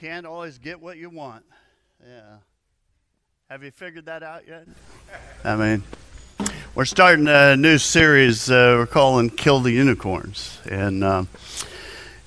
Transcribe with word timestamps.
can't 0.00 0.26
always 0.26 0.58
get 0.58 0.78
what 0.78 0.98
you 0.98 1.08
want. 1.08 1.42
Yeah. 2.06 2.36
Have 3.48 3.64
you 3.64 3.70
figured 3.70 4.04
that 4.06 4.22
out 4.22 4.42
yet? 4.46 4.66
I 5.42 5.56
mean, 5.56 5.82
we're 6.74 6.84
starting 6.84 7.26
a 7.28 7.56
new 7.56 7.78
series 7.78 8.50
uh, 8.50 8.76
we're 8.78 8.86
calling 8.86 9.30
Kill 9.30 9.60
the 9.60 9.72
Unicorns. 9.72 10.58
And, 10.70 11.02
um, 11.02 11.28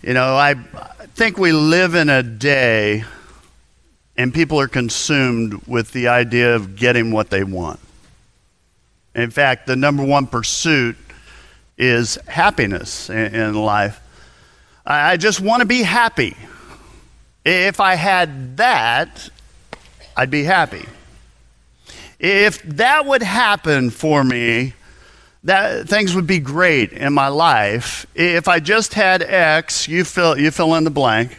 you 0.01 0.15
know, 0.15 0.35
I 0.35 0.55
think 1.13 1.37
we 1.37 1.51
live 1.51 1.93
in 1.93 2.09
a 2.09 2.23
day 2.23 3.03
and 4.17 4.33
people 4.33 4.59
are 4.59 4.67
consumed 4.67 5.53
with 5.67 5.91
the 5.91 6.07
idea 6.07 6.55
of 6.55 6.75
getting 6.75 7.11
what 7.11 7.29
they 7.29 7.43
want. 7.43 7.79
In 9.13 9.29
fact, 9.29 9.67
the 9.67 9.75
number 9.75 10.03
one 10.03 10.25
pursuit 10.25 10.97
is 11.77 12.17
happiness 12.27 13.11
in, 13.11 13.35
in 13.35 13.53
life. 13.53 14.01
I, 14.87 15.11
I 15.11 15.17
just 15.17 15.39
want 15.39 15.61
to 15.61 15.67
be 15.67 15.83
happy. 15.83 16.35
If 17.45 17.79
I 17.79 17.95
had 17.95 18.57
that, 18.57 19.29
I'd 20.15 20.29
be 20.29 20.43
happy. 20.43 20.85
If 22.19 22.61
that 22.63 23.05
would 23.05 23.23
happen 23.23 23.89
for 23.89 24.23
me, 24.23 24.73
that 25.45 25.87
things 25.87 26.13
would 26.15 26.27
be 26.27 26.39
great 26.39 26.91
in 26.91 27.13
my 27.13 27.29
life. 27.29 28.05
If 28.13 28.47
I 28.47 28.59
just 28.59 28.93
had 28.93 29.21
X, 29.21 29.87
you 29.87 30.03
fill 30.03 30.37
you 30.37 30.51
fill 30.51 30.75
in 30.75 30.83
the 30.83 30.89
blank, 30.89 31.37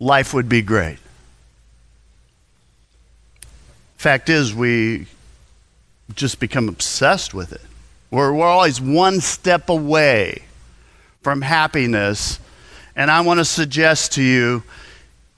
life 0.00 0.34
would 0.34 0.48
be 0.48 0.62
great. 0.62 0.98
Fact 3.96 4.28
is, 4.28 4.54
we 4.54 5.06
just 6.14 6.40
become 6.40 6.68
obsessed 6.68 7.34
with 7.34 7.52
it. 7.52 7.60
We're, 8.10 8.32
we're 8.32 8.46
always 8.46 8.80
one 8.80 9.20
step 9.20 9.68
away 9.68 10.42
from 11.22 11.42
happiness. 11.42 12.40
And 12.96 13.10
I 13.10 13.20
want 13.20 13.38
to 13.38 13.44
suggest 13.44 14.12
to 14.14 14.22
you 14.22 14.62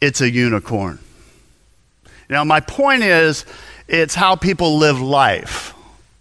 it's 0.02 0.20
a 0.20 0.28
unicorn. 0.28 0.98
Now, 2.28 2.42
my 2.42 2.58
point 2.58 3.04
is, 3.04 3.46
it's 3.86 4.16
how 4.16 4.34
people 4.34 4.76
live 4.78 5.00
life. 5.00 5.74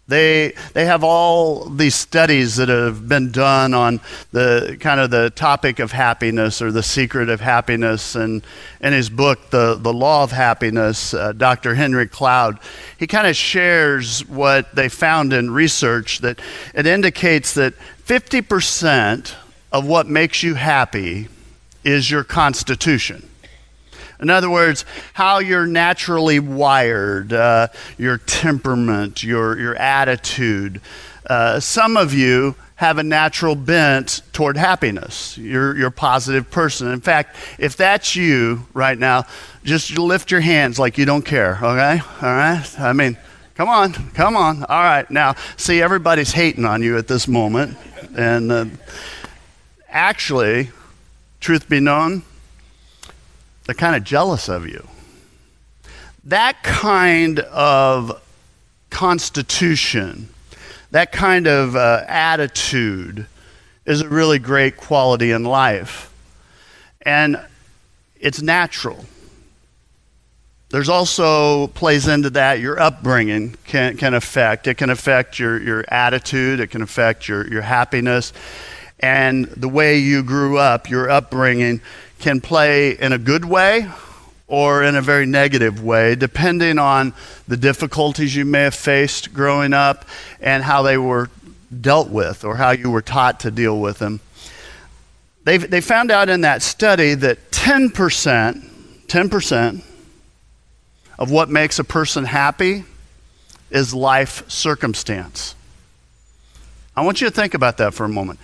They, 0.08 0.54
they 0.74 0.86
have 0.86 1.04
all 1.04 1.66
these 1.68 1.96
studies 1.96 2.58
that 2.58 2.70
have 2.70 3.08
been 3.08 3.32
done 3.32 3.74
on 3.74 4.00
the 4.32 4.78
kind 4.80 5.00
of 5.00 5.10
the 5.10 5.32
topic 5.32 5.80
of 5.80 5.92
happiness 5.92 6.62
or 6.62 6.72
the 6.72 6.84
secret 6.84 7.30
of 7.30 7.42
happiness. 7.42 8.14
And 8.14 8.44
in 8.82 8.94
his 8.94 9.10
book, 9.10 9.50
The, 9.50 9.76
the 9.80 9.94
Law 9.94 10.24
of 10.24 10.32
Happiness, 10.32 11.16
uh, 11.16 11.32
Dr. 11.32 11.74
Henry 11.74 12.08
Cloud, 12.08 12.60
he 13.00 13.08
kind 13.08 13.26
of 13.26 13.36
shares 13.36 14.28
what 14.28 14.76
they 14.76 14.90
found 14.90 15.34
in 15.34 15.50
research 15.50 16.20
that 16.20 16.40
it 16.76 16.86
indicates 16.86 17.56
that 17.56 17.74
50% 18.06 19.34
of 19.72 19.88
what 19.88 20.08
makes 20.08 20.44
you 20.44 20.54
happy 20.54 21.30
is 21.84 22.12
your 22.12 22.24
constitution. 22.24 23.28
In 24.22 24.30
other 24.30 24.50
words, 24.50 24.86
how 25.14 25.40
you're 25.40 25.66
naturally 25.66 26.40
wired, 26.40 27.34
uh, 27.34 27.70
your 27.98 28.20
temperament, 28.20 29.24
your, 29.24 29.58
your 29.58 29.76
attitude. 29.76 30.80
Uh, 31.28 31.60
some 31.60 31.98
of 31.98 32.14
you 32.14 32.56
have 32.76 32.98
a 32.98 33.04
natural 33.04 33.56
bent 33.56 34.22
toward 34.34 34.58
happiness. 34.58 35.38
You're, 35.38 35.76
you're 35.78 35.88
a 35.88 35.92
positive 35.92 36.50
person. 36.50 36.88
In 36.88 37.02
fact, 37.02 37.36
if 37.60 37.78
that's 37.78 38.16
you 38.16 38.68
right 38.74 38.98
now, 38.98 39.26
just 39.64 39.98
lift 39.98 40.32
your 40.32 40.42
hands 40.42 40.80
like 40.80 40.98
you 40.98 41.06
don't 41.06 41.24
care, 41.24 41.60
okay? 41.62 42.02
All 42.22 42.36
right? 42.36 42.80
I 42.80 42.94
mean, 42.94 43.18
come 43.56 43.70
on, 43.70 43.94
come 44.12 44.36
on. 44.36 44.64
All 44.64 44.84
right, 44.84 45.10
now, 45.12 45.36
see, 45.58 45.82
everybody's 45.82 46.32
hating 46.32 46.66
on 46.66 46.82
you 46.82 46.98
at 46.98 47.08
this 47.08 47.28
moment. 47.28 47.78
And 48.16 48.52
uh, 48.52 48.66
actually, 49.88 50.72
truth 51.40 51.70
be 51.70 51.80
known, 51.80 52.24
they're 53.66 53.76
kind 53.76 53.96
of 53.96 54.04
jealous 54.04 54.50
of 54.50 54.68
you. 54.68 54.88
That 56.26 56.62
kind 56.64 57.40
of 57.40 58.22
constitution, 58.90 60.30
that 60.92 61.12
kind 61.12 61.48
of 61.48 61.76
uh, 61.76 62.04
attitude 62.08 63.26
is 63.86 64.02
a 64.02 64.10
really 64.10 64.40
great 64.40 64.78
quality 64.78 65.32
in 65.32 65.44
life. 65.44 66.14
And 67.02 67.40
it's 68.20 68.42
natural. 68.42 69.06
There's 70.70 70.90
also 70.90 71.68
plays 71.68 72.08
into 72.08 72.30
that 72.32 72.60
your 72.60 72.80
upbringing 72.80 73.58
can, 73.66 73.98
can 73.98 74.14
affect. 74.14 74.68
It 74.68 74.76
can 74.76 74.90
affect 74.90 75.38
your, 75.38 75.62
your 75.62 75.84
attitude, 75.90 76.62
it 76.62 76.68
can 76.68 76.82
affect 76.82 77.28
your, 77.28 77.46
your 77.52 77.62
happiness, 77.62 78.32
and 79.00 79.46
the 79.48 79.68
way 79.68 79.98
you 79.98 80.24
grew 80.24 80.58
up, 80.58 80.90
your 80.90 81.10
upbringing 81.10 81.82
can 82.22 82.40
play 82.42 82.92
in 82.92 83.12
a 83.12 83.18
good 83.18 83.44
way 83.44 83.90
or 84.48 84.84
in 84.84 84.96
a 84.96 85.02
very 85.02 85.26
negative 85.26 85.84
way, 85.84 86.16
depending 86.16 86.78
on 86.78 87.14
the 87.48 87.58
difficulties 87.58 88.36
you 88.36 88.46
may 88.46 88.64
have 88.64 88.76
faced 88.76 89.34
growing 89.34 89.74
up 89.74 90.06
and 90.40 90.64
how 90.64 90.82
they 90.82 90.98
were 90.98 91.30
dealt 91.80 92.10
with 92.10 92.44
or 92.44 92.56
how 92.56 92.72
you 92.72 92.92
were 92.92 93.02
taught 93.02 93.40
to 93.40 93.52
deal 93.52 93.80
with 93.80 94.00
them. 94.00 94.20
they 95.46 95.58
they 95.58 95.82
found 95.82 96.12
out 96.12 96.30
in 96.30 96.42
that 96.42 96.62
study 96.62 97.14
that 97.14 97.52
10%, 97.52 98.62
10% 99.08 99.82
of 101.18 101.32
what 101.32 101.50
makes 101.50 101.80
a 101.80 101.84
person 101.84 102.26
happy 102.26 102.84
is 103.70 103.94
life 103.94 104.50
circumstance. 104.50 105.56
I 106.96 107.06
want 107.06 107.22
you 107.22 107.28
to 107.28 107.34
think 107.34 107.54
about 107.54 107.78
that 107.78 107.94
for 107.94 108.04
a 108.04 108.10
moment. 108.10 108.40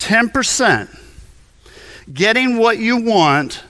10% 0.00 0.98
getting 2.12 2.58
what 2.58 2.78
you 2.78 2.96
want 2.98 3.62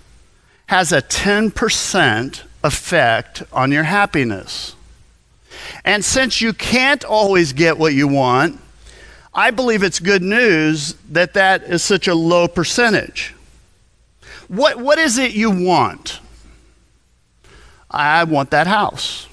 has 0.67 0.93
a 0.93 1.03
10% 1.03 2.43
effect 2.63 3.43
on 3.53 3.73
your 3.73 3.83
happiness. 3.83 4.75
And 5.85 6.05
since 6.05 6.41
you 6.41 6.53
can't 6.53 7.05
always 7.05 7.53
get 7.53 7.79
what 7.79 7.93
you 7.95 8.07
want, 8.07 8.61
I 9.35 9.51
believe 9.51 9.83
it's 9.83 10.01
good 10.01 10.23
news 10.23 10.95
that 11.11 11.35
that 11.35 11.63
is 11.63 11.83
such 11.83 12.09
a 12.09 12.15
low 12.15 12.49
percentage. 12.49 13.35
What, 14.49 14.79
what 14.79 14.99
is 14.99 15.19
it 15.19 15.33
you 15.33 15.51
want? 15.51 16.21
I 17.91 18.25
want 18.25 18.51
that 18.51 18.67
house. 18.67 19.29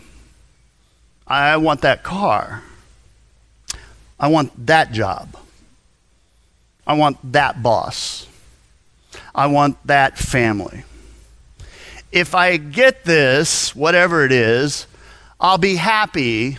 I 1.28 1.57
want 1.57 1.81
that 1.81 2.03
car. 2.03 2.63
I 4.19 4.28
want 4.28 4.66
that 4.67 4.91
job. 4.91 5.35
I 6.85 6.94
want 6.94 7.17
that 7.34 7.62
boss. 7.62 8.28
I 9.38 9.46
want 9.46 9.78
that 9.86 10.18
family. 10.18 10.84
If 12.12 12.34
I 12.34 12.58
get 12.58 13.06
this, 13.06 13.75
whatever 13.75 14.25
it 14.25 14.31
is, 14.31 14.88
I'll 15.40 15.59
be 15.59 15.75
happy. 15.75 16.58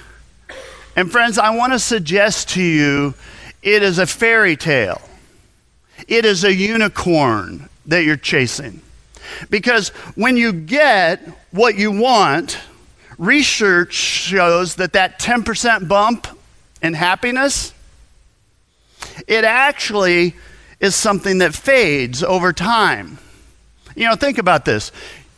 And 0.94 1.11
friends, 1.11 1.38
I 1.38 1.56
want 1.56 1.72
to 1.72 1.81
suggest 1.81 2.50
to 2.50 2.62
you 2.62 3.15
it 3.65 3.83
is 3.83 3.99
a 3.99 4.06
fairy 4.06 4.56
tale. 4.56 5.03
It 6.06 6.25
is 6.25 6.44
a 6.44 6.55
unicorn 6.55 7.69
that 7.87 8.05
you're 8.05 8.17
chasing. 8.17 8.81
Because 9.50 9.88
when 10.15 10.37
you 10.37 10.53
get 10.53 11.21
what 11.50 11.77
you 11.77 11.91
want, 11.91 12.59
research 13.19 13.93
shows 13.93 14.77
that 14.77 14.93
that 14.93 15.19
10% 15.19 15.88
bump 15.88 16.28
in 16.81 16.94
happiness, 16.94 17.75
it 19.27 19.43
actually 19.43 20.37
is 20.81 20.94
something 20.94 21.39
that 21.39 21.55
fades 21.55 22.22
over 22.22 22.53
time. 22.53 23.19
You 23.97 24.05
know, 24.05 24.15
think 24.15 24.39
about 24.39 24.65
this. 24.65 24.93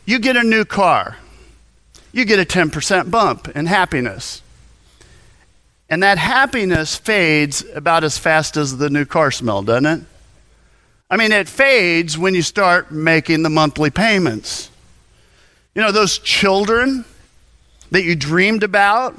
You 0.05 0.19
get 0.19 0.35
a 0.35 0.43
new 0.43 0.65
car, 0.65 1.17
you 2.11 2.25
get 2.25 2.39
a 2.39 2.45
10% 2.45 3.09
bump 3.09 3.47
in 3.55 3.65
happiness. 3.65 4.41
And 5.89 6.03
that 6.03 6.17
happiness 6.17 6.95
fades 6.95 7.65
about 7.75 8.03
as 8.05 8.17
fast 8.17 8.55
as 8.55 8.77
the 8.77 8.89
new 8.89 9.03
car 9.03 9.29
smell, 9.29 9.61
doesn't 9.61 9.85
it? 9.85 10.01
I 11.09 11.17
mean, 11.17 11.33
it 11.33 11.49
fades 11.49 12.17
when 12.17 12.33
you 12.33 12.41
start 12.41 12.91
making 12.91 13.43
the 13.43 13.49
monthly 13.49 13.89
payments. 13.89 14.69
You 15.75 15.81
know, 15.81 15.91
those 15.91 16.17
children 16.19 17.03
that 17.91 18.03
you 18.03 18.15
dreamed 18.15 18.63
about, 18.63 19.17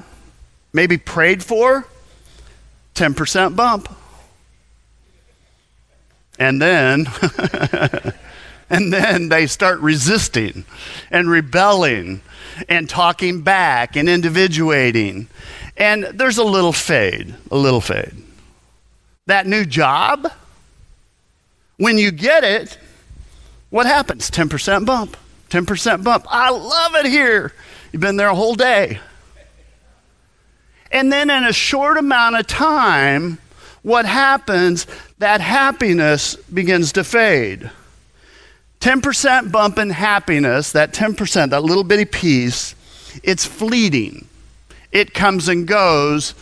maybe 0.73 0.97
prayed 0.97 1.45
for, 1.45 1.87
10% 2.95 3.55
bump. 3.55 3.95
And 6.43 6.61
then, 6.61 7.07
and 8.71 8.93
then 8.93 9.29
they 9.29 9.47
start 9.47 9.79
resisting 9.79 10.65
and 11.09 11.31
rebelling 11.31 12.21
and 12.69 12.91
talking 12.91 13.43
back 13.43 13.95
and 13.95 14.09
individuating. 14.09 15.29
And 15.77 16.03
there's 16.03 16.39
a 16.39 16.45
little 16.45 16.73
fade, 16.73 17.33
a 17.53 17.57
little 17.57 17.81
fade. 17.81 18.13
That 19.27 19.47
new 19.47 19.65
job, 19.65 20.33
when 21.77 21.97
you 21.97 22.11
get 22.11 22.43
it, 22.43 22.77
what 23.71 23.87
happens? 23.87 24.29
10% 24.29 24.85
bump. 24.85 25.17
10% 25.51 26.03
bump. 26.03 26.27
I 26.29 26.51
love 26.51 26.97
it 26.97 27.07
here. 27.07 27.53
You've 27.93 28.03
been 28.03 28.17
there 28.17 28.31
a 28.31 28.35
whole 28.35 28.57
day. 28.57 28.99
And 30.91 31.13
then 31.13 31.31
in 31.31 31.45
a 31.45 31.53
short 31.53 31.99
amount 31.99 32.35
of 32.35 32.49
time, 32.49 33.39
what 33.83 34.07
happens, 34.07 34.87
that 35.19 35.41
happiness 35.41 36.37
begins 36.37 36.93
to 36.93 37.05
fade. 37.05 37.71
10% 38.81 39.53
bump 39.53 39.79
in 39.79 39.91
happiness, 39.91 40.73
that 40.73 40.93
10%, 40.93 41.51
that 41.51 41.63
little 41.63 41.85
bitty 41.85 42.05
piece, 42.05 42.75
it's 43.23 43.45
fleeting. 43.45 44.27
It 44.91 45.15
comes 45.15 45.49
and 45.49 45.67
goes, 45.67 46.35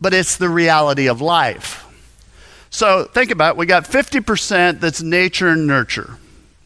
but 0.00 0.14
it's 0.14 0.36
the 0.36 0.48
reality 0.48 1.08
of 1.08 1.20
life. 1.20 1.86
So 2.70 3.04
think 3.04 3.30
about 3.30 3.54
it. 3.54 3.56
We 3.58 3.66
got 3.66 3.84
50% 3.84 4.80
that's 4.80 5.02
nature 5.02 5.48
and 5.48 5.66
nurture. 5.66 6.16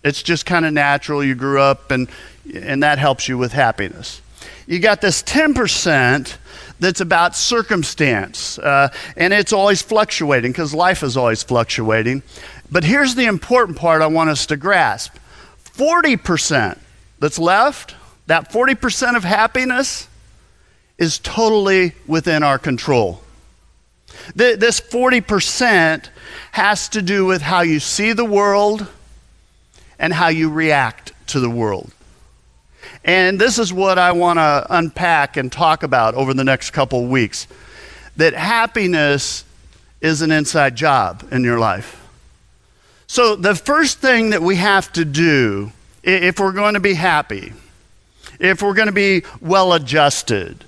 It's 0.05 0.23
just 0.23 0.47
kind 0.47 0.65
of 0.65 0.73
natural. 0.73 1.23
You 1.25 1.35
grew 1.35 1.61
up, 1.61 1.91
and, 1.91 2.09
and 2.55 2.85
that 2.85 2.99
helps 2.99 3.29
you 3.29 3.37
with 3.37 3.53
happiness. 3.53 4.23
You 4.67 4.81
got 4.81 5.01
this 5.01 5.23
10% 5.23 6.37
that's 6.81 7.01
about 7.01 7.37
circumstance, 7.37 8.59
uh, 8.59 8.89
and 9.17 9.33
it's 9.33 9.53
always 9.53 9.81
fluctuating 9.81 10.53
because 10.53 10.75
life 10.75 11.03
is 11.03 11.17
always 11.17 11.43
fluctuating. 11.43 12.23
But 12.71 12.85
here's 12.85 13.15
the 13.15 13.27
important 13.27 13.79
part 13.79 14.03
I 14.03 14.09
want 14.09 14.31
us 14.31 14.47
to 14.47 14.57
grasp 14.57 15.15
40% 15.65 16.79
that's 17.19 17.39
left, 17.39 17.95
that 18.27 18.51
40% 18.51 19.17
of 19.17 19.25
happiness, 19.25 20.09
is 20.99 21.19
totally 21.19 21.93
within 22.07 22.43
our 22.43 22.59
control. 22.59 23.23
This 24.35 24.81
40% 24.81 26.09
has 26.53 26.89
to 26.91 27.03
do 27.03 27.27
with 27.27 27.43
how 27.43 27.61
you 27.61 27.81
see 27.81 28.13
the 28.13 28.25
world 28.25 28.87
and 29.99 30.13
how 30.13 30.29
you 30.29 30.51
react 30.51 31.13
to 31.29 31.41
the 31.41 31.51
world. 31.51 31.93
And 33.07 33.41
this 33.41 33.61
is 33.61 33.73
what 33.73 33.99
I 33.99 34.11
want 34.13 34.41
to 34.41 34.67
unpack 34.69 35.37
and 35.37 35.51
talk 35.51 35.85
about 35.85 36.15
over 36.17 36.35
the 36.35 36.43
next 36.43 36.73
couple 36.73 37.07
weeks 37.07 37.47
that 38.17 38.35
happiness 38.35 39.45
is 40.01 40.23
an 40.23 40.33
inside 40.33 40.75
job 40.75 41.25
in 41.31 41.45
your 41.45 41.59
life. 41.61 42.03
So, 43.07 43.37
the 43.37 43.55
first 43.55 44.01
thing 44.01 44.31
that 44.31 44.43
we 44.43 44.57
have 44.57 44.93
to 44.95 45.05
do 45.05 45.71
if 46.03 46.41
we're 46.41 46.53
going 46.53 46.75
to 46.75 46.81
be 46.81 46.95
happy, 46.95 47.53
if 48.41 48.61
we're 48.61 48.75
going 48.75 48.87
to 48.87 48.93
be 48.93 49.23
well 49.41 49.73
adjusted, 49.73 50.65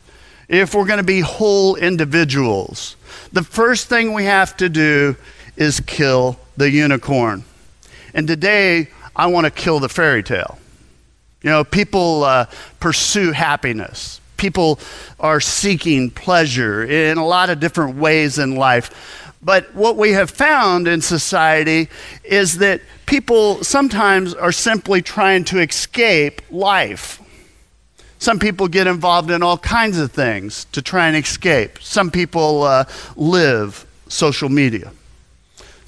if 0.49 0.75
we're 0.75 0.87
going 0.87 0.99
to 0.99 1.05
be 1.05 1.21
whole 1.21 1.75
individuals, 1.75 2.95
the 3.33 3.43
first 3.43 3.89
thing 3.89 4.13
we 4.15 4.25
have 4.25 4.57
to 4.59 4.69
do 4.69 5.17
is 5.57 5.81
kill 5.81 6.39
the 6.57 6.71
unicorn. 6.71 7.43
And 8.15 8.29
today, 8.29 8.89
I 9.17 9.27
want 9.27 9.47
to 9.47 9.51
kill 9.51 9.81
the 9.81 9.89
fairy 9.89 10.23
tale. 10.23 10.59
You 11.43 11.51
know, 11.51 11.65
people 11.65 12.25
uh, 12.25 12.47
pursue 12.81 13.33
happiness. 13.33 14.21
People 14.37 14.79
are 15.21 15.41
seeking 15.41 16.11
pleasure 16.11 16.85
in 16.85 17.19
a 17.19 17.27
lot 17.27 17.51
of 17.51 17.61
different 17.61 17.97
ways 17.97 18.39
in 18.39 18.57
life. 18.57 19.25
But 19.43 19.73
what 19.75 19.97
we 19.97 20.13
have 20.13 20.31
found 20.31 20.89
in 20.89 21.01
society 21.01 21.89
is 22.25 22.59
that 22.59 22.81
people 23.07 23.63
sometimes 23.63 24.35
are 24.35 24.53
simply 24.53 25.01
trying 25.01 25.45
to 25.45 25.61
escape 25.61 26.43
life. 26.51 27.23
Some 28.19 28.41
people 28.41 28.67
get 28.67 28.89
involved 28.89 29.31
in 29.31 29.45
all 29.45 29.59
kinds 29.59 29.99
of 29.99 30.11
things 30.11 30.67
to 30.73 30.83
try 30.83 31.07
and 31.07 31.17
escape. 31.17 31.79
Some 31.81 32.11
people 32.11 32.65
uh, 32.65 32.85
live 33.15 33.87
social 34.09 34.49
media. 34.49 34.91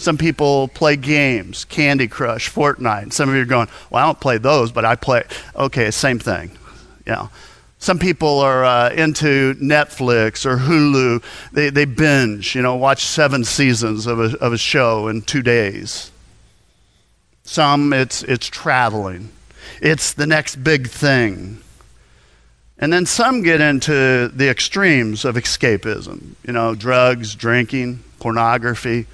Some 0.00 0.16
people 0.16 0.68
play 0.68 0.96
games, 0.96 1.66
Candy 1.66 2.08
Crush, 2.08 2.50
Fortnite. 2.50 3.12
Some 3.12 3.28
of 3.28 3.34
you 3.34 3.42
are 3.42 3.44
going, 3.44 3.68
well, 3.90 4.02
I 4.02 4.06
don't 4.06 4.18
play 4.18 4.38
those, 4.38 4.72
but 4.72 4.86
I 4.86 4.96
play. 4.96 5.24
Okay, 5.54 5.90
same 5.90 6.18
thing. 6.18 6.52
Know. 7.06 7.28
Some 7.80 7.98
people 7.98 8.38
are 8.38 8.64
uh, 8.64 8.90
into 8.92 9.54
Netflix 9.56 10.46
or 10.46 10.56
Hulu. 10.56 11.22
They, 11.52 11.68
they 11.68 11.84
binge, 11.84 12.54
you 12.54 12.62
know, 12.62 12.76
watch 12.76 13.04
seven 13.04 13.44
seasons 13.44 14.06
of 14.06 14.18
a, 14.18 14.38
of 14.38 14.54
a 14.54 14.58
show 14.58 15.08
in 15.08 15.20
two 15.20 15.42
days. 15.42 16.10
Some, 17.42 17.92
it's, 17.92 18.22
it's 18.22 18.46
traveling. 18.46 19.28
It's 19.82 20.14
the 20.14 20.26
next 20.26 20.64
big 20.64 20.88
thing. 20.88 21.58
And 22.78 22.90
then 22.90 23.04
some 23.04 23.42
get 23.42 23.60
into 23.60 24.28
the 24.28 24.48
extremes 24.48 25.26
of 25.26 25.34
escapism, 25.34 26.36
you 26.46 26.54
know, 26.54 26.74
drugs, 26.74 27.34
drinking, 27.34 28.02
pornography, 28.18 29.06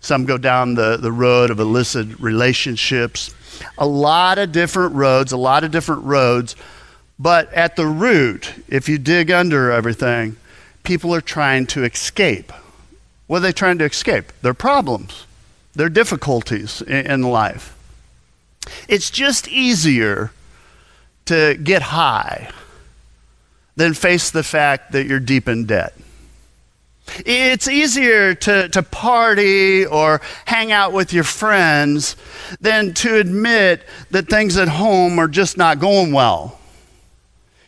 some 0.00 0.24
go 0.24 0.38
down 0.38 0.74
the, 0.74 0.96
the 0.96 1.12
road 1.12 1.50
of 1.50 1.60
illicit 1.60 2.18
relationships. 2.18 3.34
A 3.76 3.86
lot 3.86 4.38
of 4.38 4.52
different 4.52 4.94
roads, 4.94 5.32
a 5.32 5.36
lot 5.36 5.62
of 5.64 5.70
different 5.70 6.04
roads. 6.04 6.56
But 7.18 7.52
at 7.52 7.76
the 7.76 7.86
root, 7.86 8.54
if 8.66 8.88
you 8.88 8.96
dig 8.96 9.30
under 9.30 9.70
everything, 9.70 10.36
people 10.82 11.14
are 11.14 11.20
trying 11.20 11.66
to 11.66 11.84
escape. 11.84 12.50
What 13.26 13.38
are 13.38 13.40
they 13.40 13.52
trying 13.52 13.78
to 13.78 13.84
escape? 13.84 14.32
Their 14.40 14.54
problems, 14.54 15.26
their 15.74 15.90
difficulties 15.90 16.80
in, 16.82 17.06
in 17.10 17.22
life. 17.22 17.76
It's 18.88 19.10
just 19.10 19.48
easier 19.48 20.32
to 21.26 21.56
get 21.62 21.82
high 21.82 22.50
than 23.76 23.94
face 23.94 24.30
the 24.30 24.42
fact 24.42 24.92
that 24.92 25.06
you're 25.06 25.20
deep 25.20 25.48
in 25.48 25.66
debt. 25.66 25.94
It's 27.24 27.68
easier 27.68 28.34
to, 28.34 28.68
to 28.68 28.82
party 28.82 29.86
or 29.86 30.20
hang 30.44 30.72
out 30.72 30.92
with 30.92 31.12
your 31.12 31.24
friends 31.24 32.16
than 32.60 32.94
to 32.94 33.16
admit 33.16 33.84
that 34.10 34.28
things 34.28 34.56
at 34.56 34.68
home 34.68 35.18
are 35.18 35.28
just 35.28 35.56
not 35.56 35.78
going 35.78 36.12
well. 36.12 36.58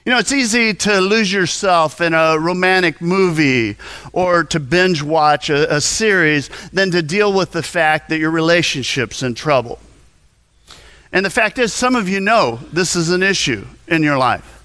You 0.05 0.11
know, 0.11 0.19
it's 0.19 0.33
easy 0.33 0.75
to 0.75 1.01
lose 1.01 1.33
yourself 1.33 2.01
in 2.01 2.13
a 2.13 2.37
romantic 2.37 3.01
movie 3.01 3.77
or 4.13 4.43
to 4.45 4.59
binge 4.59 5.01
watch 5.01 5.49
a, 5.49 5.77
a 5.77 5.81
series 5.81 6.51
than 6.73 6.91
to 6.91 7.03
deal 7.03 7.33
with 7.33 7.53
the 7.53 7.63
fact 7.63 8.09
that 8.09 8.19
your 8.19 8.33
relationship's 8.33 9.23
in 9.23 9.35
trouble. 9.35 9.79
And 11.13 11.25
the 11.25 11.31
fact 11.31 11.59
is, 11.59 11.73
some 11.73 11.95
of 11.95 12.09
you 12.09 12.19
know 12.19 12.59
this 12.73 12.97
is 12.97 13.11
an 13.11 13.23
issue 13.23 13.65
in 13.87 14.03
your 14.03 14.19
life. 14.19 14.62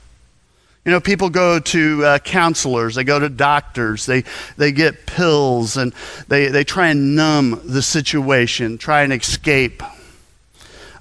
You 0.87 0.93
know, 0.93 1.01
people 1.01 1.29
go 1.29 1.59
to 1.59 2.05
uh, 2.05 2.19
counselors, 2.19 2.95
they 2.95 3.03
go 3.03 3.19
to 3.19 3.27
doctors, 3.27 4.05
they, 4.05 4.23
they 4.55 4.71
get 4.71 5.05
pills, 5.05 5.75
and 5.75 5.93
they, 6.29 6.47
they 6.47 6.63
try 6.63 6.87
and 6.87 7.13
numb 7.13 7.59
the 7.65 7.81
situation, 7.81 8.77
try 8.77 9.01
and 9.01 9.11
escape. 9.11 9.83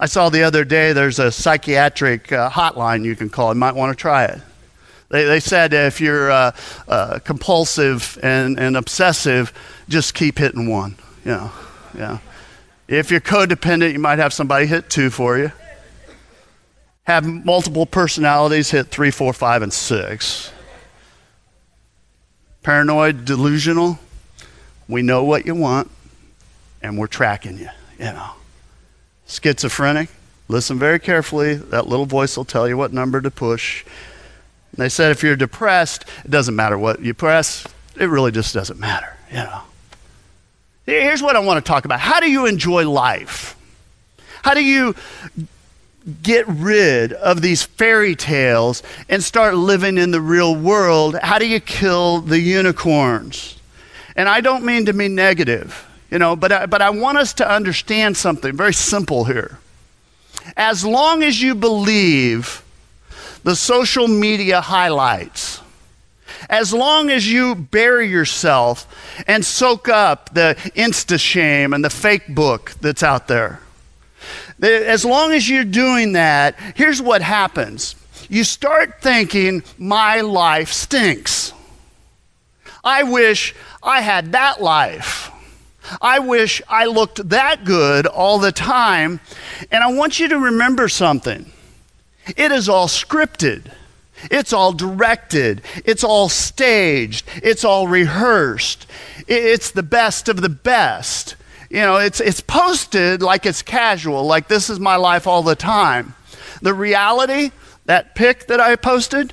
I 0.00 0.06
saw 0.06 0.28
the 0.28 0.42
other 0.42 0.64
day 0.64 0.92
there's 0.92 1.20
a 1.20 1.30
psychiatric 1.30 2.32
uh, 2.32 2.50
hotline 2.50 3.04
you 3.04 3.14
can 3.14 3.30
call. 3.30 3.52
You 3.52 3.60
might 3.60 3.76
want 3.76 3.96
to 3.96 4.00
try 4.00 4.24
it. 4.24 4.40
They, 5.08 5.22
they 5.22 5.38
said 5.38 5.72
if 5.72 6.00
you're 6.00 6.32
uh, 6.32 6.56
uh, 6.88 7.20
compulsive 7.20 8.18
and, 8.24 8.58
and 8.58 8.76
obsessive, 8.76 9.52
just 9.88 10.14
keep 10.14 10.38
hitting 10.38 10.68
one. 10.68 10.96
You 11.24 11.30
know, 11.30 11.52
yeah. 11.96 12.18
If 12.88 13.12
you're 13.12 13.20
codependent, 13.20 13.92
you 13.92 14.00
might 14.00 14.18
have 14.18 14.32
somebody 14.32 14.66
hit 14.66 14.90
two 14.90 15.10
for 15.10 15.38
you 15.38 15.52
have 17.06 17.24
multiple 17.24 17.86
personalities, 17.86 18.70
hit 18.70 18.88
three, 18.88 19.10
four, 19.10 19.32
five, 19.32 19.62
and 19.62 19.72
six. 19.72 20.50
Paranoid, 22.62 23.24
delusional, 23.24 23.98
we 24.88 25.02
know 25.02 25.22
what 25.22 25.46
you 25.46 25.54
want, 25.54 25.88
and 26.82 26.98
we're 26.98 27.06
tracking 27.06 27.58
you, 27.58 27.68
you 27.98 28.06
know. 28.06 28.30
Schizophrenic, 29.28 30.08
listen 30.48 30.78
very 30.78 30.98
carefully. 30.98 31.54
That 31.54 31.86
little 31.86 32.06
voice 32.06 32.36
will 32.36 32.44
tell 32.44 32.68
you 32.68 32.76
what 32.76 32.92
number 32.92 33.20
to 33.20 33.30
push. 33.30 33.84
And 34.72 34.78
they 34.78 34.88
said 34.88 35.12
if 35.12 35.22
you're 35.22 35.36
depressed, 35.36 36.04
it 36.24 36.30
doesn't 36.30 36.56
matter 36.56 36.76
what 36.76 37.00
you 37.00 37.14
press, 37.14 37.66
it 37.98 38.06
really 38.06 38.32
just 38.32 38.52
doesn't 38.52 38.80
matter, 38.80 39.16
you 39.30 39.36
know. 39.36 39.60
Here's 40.86 41.22
what 41.22 41.36
I 41.36 41.40
want 41.40 41.64
to 41.64 41.68
talk 41.68 41.84
about. 41.84 42.00
How 42.00 42.18
do 42.18 42.30
you 42.30 42.46
enjoy 42.46 42.88
life? 42.88 43.56
How 44.42 44.54
do 44.54 44.64
you 44.64 44.94
get 46.22 46.46
rid 46.46 47.12
of 47.12 47.42
these 47.42 47.62
fairy 47.62 48.14
tales 48.14 48.82
and 49.08 49.22
start 49.22 49.54
living 49.54 49.98
in 49.98 50.10
the 50.12 50.20
real 50.20 50.54
world, 50.54 51.16
how 51.16 51.38
do 51.38 51.46
you 51.46 51.60
kill 51.60 52.20
the 52.20 52.38
unicorns? 52.38 53.58
And 54.14 54.28
I 54.28 54.40
don't 54.40 54.64
mean 54.64 54.86
to 54.86 54.92
be 54.92 55.08
negative, 55.08 55.86
you 56.10 56.18
know, 56.18 56.36
but 56.36 56.52
I, 56.52 56.66
but 56.66 56.80
I 56.80 56.90
want 56.90 57.18
us 57.18 57.34
to 57.34 57.50
understand 57.50 58.16
something 58.16 58.56
very 58.56 58.72
simple 58.72 59.24
here. 59.24 59.58
As 60.56 60.84
long 60.84 61.22
as 61.22 61.42
you 61.42 61.54
believe 61.54 62.62
the 63.42 63.56
social 63.56 64.06
media 64.06 64.60
highlights, 64.60 65.60
as 66.48 66.72
long 66.72 67.10
as 67.10 67.30
you 67.30 67.54
bury 67.54 68.08
yourself 68.08 68.86
and 69.26 69.44
soak 69.44 69.88
up 69.88 70.32
the 70.34 70.56
insta 70.76 71.18
shame 71.18 71.72
and 71.72 71.84
the 71.84 71.90
fake 71.90 72.34
book 72.34 72.72
that's 72.80 73.02
out 73.02 73.26
there, 73.26 73.60
as 74.62 75.04
long 75.04 75.32
as 75.32 75.48
you're 75.48 75.64
doing 75.64 76.12
that, 76.12 76.58
here's 76.74 77.02
what 77.02 77.22
happens 77.22 77.94
you 78.28 78.44
start 78.44 79.00
thinking, 79.02 79.62
my 79.78 80.20
life 80.20 80.72
stinks. 80.72 81.52
I 82.82 83.02
wish 83.02 83.54
I 83.82 84.00
had 84.00 84.32
that 84.32 84.60
life. 84.60 85.30
I 86.00 86.18
wish 86.18 86.62
I 86.68 86.86
looked 86.86 87.28
that 87.28 87.64
good 87.64 88.06
all 88.06 88.38
the 88.38 88.52
time. 88.52 89.20
And 89.70 89.84
I 89.84 89.92
want 89.92 90.18
you 90.18 90.28
to 90.28 90.38
remember 90.38 90.88
something 90.88 91.52
it 92.36 92.50
is 92.50 92.68
all 92.68 92.88
scripted. 92.88 93.70
It's 94.30 94.52
all 94.52 94.72
directed. 94.72 95.62
It's 95.84 96.02
all 96.02 96.28
staged. 96.28 97.26
It's 97.42 97.64
all 97.64 97.86
rehearsed. 97.86 98.86
It's 99.28 99.70
the 99.70 99.82
best 99.82 100.28
of 100.28 100.40
the 100.40 100.48
best. 100.48 101.36
You 101.70 101.80
know, 101.80 101.96
it's, 101.96 102.20
it's 102.20 102.40
posted 102.40 103.22
like 103.22 103.46
it's 103.46 103.62
casual, 103.62 104.24
like 104.24 104.48
this 104.48 104.70
is 104.70 104.78
my 104.78 104.96
life 104.96 105.26
all 105.26 105.42
the 105.42 105.56
time. 105.56 106.14
The 106.62 106.74
reality, 106.74 107.50
that 107.86 108.14
pic 108.14 108.46
that 108.46 108.60
I 108.60 108.76
posted, 108.76 109.32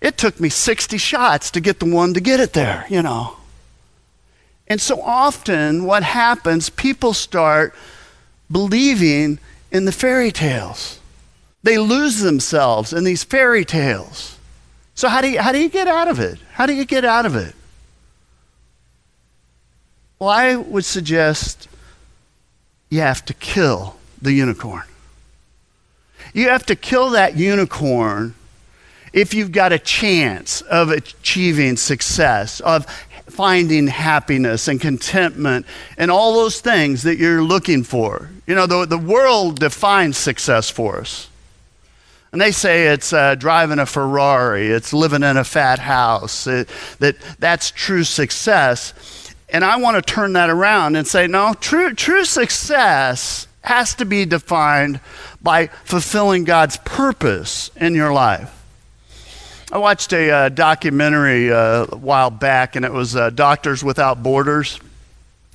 it 0.00 0.16
took 0.16 0.40
me 0.40 0.48
60 0.48 0.96
shots 0.98 1.50
to 1.52 1.60
get 1.60 1.80
the 1.80 1.86
one 1.86 2.14
to 2.14 2.20
get 2.20 2.40
it 2.40 2.52
there, 2.52 2.86
you 2.88 3.02
know. 3.02 3.36
And 4.66 4.80
so 4.80 5.00
often, 5.00 5.84
what 5.84 6.02
happens, 6.02 6.68
people 6.68 7.14
start 7.14 7.74
believing 8.50 9.38
in 9.72 9.84
the 9.86 9.92
fairy 9.92 10.30
tales. 10.30 11.00
They 11.62 11.78
lose 11.78 12.20
themselves 12.20 12.92
in 12.92 13.04
these 13.04 13.24
fairy 13.24 13.64
tales. 13.64 14.38
So, 14.94 15.08
how 15.08 15.20
do 15.20 15.28
you, 15.28 15.40
how 15.40 15.52
do 15.52 15.60
you 15.60 15.68
get 15.68 15.88
out 15.88 16.08
of 16.08 16.20
it? 16.20 16.38
How 16.52 16.66
do 16.66 16.74
you 16.74 16.84
get 16.84 17.04
out 17.04 17.24
of 17.24 17.34
it? 17.34 17.54
Well, 20.18 20.30
I 20.30 20.56
would 20.56 20.84
suggest 20.84 21.68
you 22.90 23.00
have 23.00 23.24
to 23.26 23.34
kill 23.34 23.96
the 24.20 24.32
unicorn. 24.32 24.84
You 26.32 26.48
have 26.48 26.66
to 26.66 26.76
kill 26.76 27.10
that 27.10 27.36
unicorn 27.36 28.34
if 29.12 29.32
you've 29.32 29.52
got 29.52 29.72
a 29.72 29.78
chance 29.78 30.60
of 30.62 30.90
achieving 30.90 31.76
success, 31.76 32.60
of 32.60 32.86
finding 33.26 33.86
happiness 33.86 34.68
and 34.68 34.80
contentment 34.80 35.66
and 35.96 36.10
all 36.10 36.34
those 36.34 36.60
things 36.60 37.02
that 37.04 37.18
you're 37.18 37.42
looking 37.42 37.84
for. 37.84 38.30
You 38.46 38.54
know, 38.54 38.66
the, 38.66 38.86
the 38.86 38.98
world 38.98 39.60
defines 39.60 40.16
success 40.16 40.70
for 40.70 41.00
us. 41.00 41.28
And 42.32 42.40
they 42.40 42.50
say 42.50 42.88
it's 42.88 43.12
uh, 43.12 43.36
driving 43.36 43.78
a 43.78 43.86
Ferrari, 43.86 44.68
it's 44.68 44.92
living 44.92 45.22
in 45.22 45.36
a 45.36 45.44
fat 45.44 45.78
house, 45.78 46.46
it, 46.46 46.68
that 46.98 47.16
that's 47.38 47.70
true 47.70 48.04
success. 48.04 48.92
And 49.50 49.64
I 49.64 49.76
want 49.76 49.96
to 49.96 50.02
turn 50.02 50.34
that 50.34 50.50
around 50.50 50.96
and 50.96 51.06
say, 51.06 51.26
no, 51.26 51.54
true, 51.54 51.94
true 51.94 52.24
success 52.24 53.46
has 53.62 53.94
to 53.94 54.04
be 54.04 54.24
defined 54.24 55.00
by 55.42 55.68
fulfilling 55.84 56.44
God's 56.44 56.76
purpose 56.78 57.70
in 57.76 57.94
your 57.94 58.12
life. 58.12 58.54
I 59.70 59.78
watched 59.78 60.12
a 60.12 60.30
uh, 60.30 60.48
documentary 60.48 61.52
uh, 61.52 61.86
a 61.90 61.96
while 61.96 62.30
back, 62.30 62.76
and 62.76 62.84
it 62.84 62.92
was 62.92 63.14
uh, 63.14 63.30
Doctors 63.30 63.84
Without 63.84 64.22
Borders. 64.22 64.80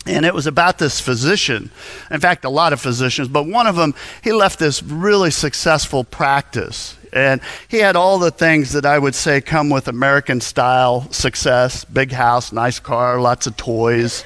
And 0.06 0.26
it 0.26 0.34
was 0.34 0.48
about 0.48 0.80
this 0.80 1.00
physician. 1.00 1.72
In 2.12 2.20
fact, 2.20 2.46
a 2.46 2.50
lot 2.50 2.74
of 2.74 2.82
physicians, 2.82 3.28
but 3.28 3.48
one 3.48 3.68
of 3.68 3.76
them, 3.76 3.96
he 4.22 4.34
left 4.34 4.60
this 4.60 4.84
really 4.84 5.32
successful 5.32 6.04
practice. 6.04 6.98
And 7.14 7.42
he 7.68 7.78
had 7.78 7.96
all 7.96 8.18
the 8.18 8.32
things 8.32 8.72
that 8.72 8.88
I 8.88 8.98
would 8.98 9.14
say 9.14 9.40
come 9.40 9.70
with 9.70 9.88
American 9.88 10.42
style 10.42 11.10
success 11.12 11.86
big 11.86 12.12
house, 12.12 12.52
nice 12.52 12.80
car, 12.80 13.22
lots 13.22 13.46
of 13.46 13.56
toys. 13.56 14.26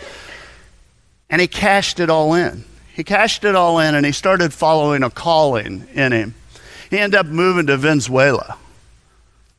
And 1.29 1.41
he 1.41 1.47
cashed 1.47 1.99
it 1.99 2.09
all 2.09 2.33
in. 2.33 2.63
He 2.93 3.03
cashed 3.03 3.43
it 3.43 3.55
all 3.55 3.79
in 3.79 3.93
and 3.93 4.05
he 4.05 4.13
started 4.13 4.53
following 4.53 5.03
a 5.03 5.09
calling 5.09 5.85
in 5.93 6.13
him. 6.13 6.33
He 6.89 6.97
ended 6.97 7.19
up 7.19 7.25
moving 7.25 7.67
to 7.67 7.75
Venezuela. 7.75 8.57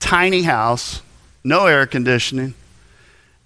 Tiny 0.01 0.43
house, 0.43 1.03
no 1.45 1.67
air 1.67 1.87
conditioning, 1.87 2.55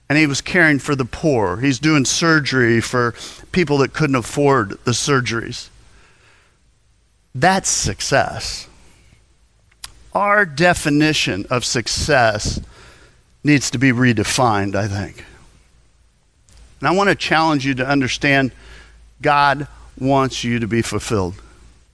and 0.08 0.16
he 0.16 0.26
was 0.26 0.40
caring 0.40 0.78
for 0.78 0.94
the 0.94 1.04
poor. 1.04 1.56
He's 1.56 1.80
doing 1.80 2.04
surgery 2.04 2.80
for 2.80 3.14
people 3.50 3.78
that 3.78 3.94
couldn't 3.94 4.14
afford 4.14 4.78
the 4.84 4.92
surgeries. 4.92 5.70
That's 7.34 7.68
success 7.68 8.68
our 10.14 10.44
definition 10.44 11.46
of 11.50 11.64
success 11.64 12.60
needs 13.44 13.70
to 13.70 13.78
be 13.78 13.92
redefined, 13.92 14.74
I 14.74 14.88
think. 14.88 15.24
And 16.80 16.88
I 16.88 16.92
want 16.92 17.10
to 17.10 17.14
challenge 17.14 17.64
you 17.64 17.74
to 17.74 17.86
understand 17.86 18.52
God 19.20 19.66
wants 19.98 20.44
you 20.44 20.58
to 20.58 20.66
be 20.66 20.82
fulfilled. 20.82 21.40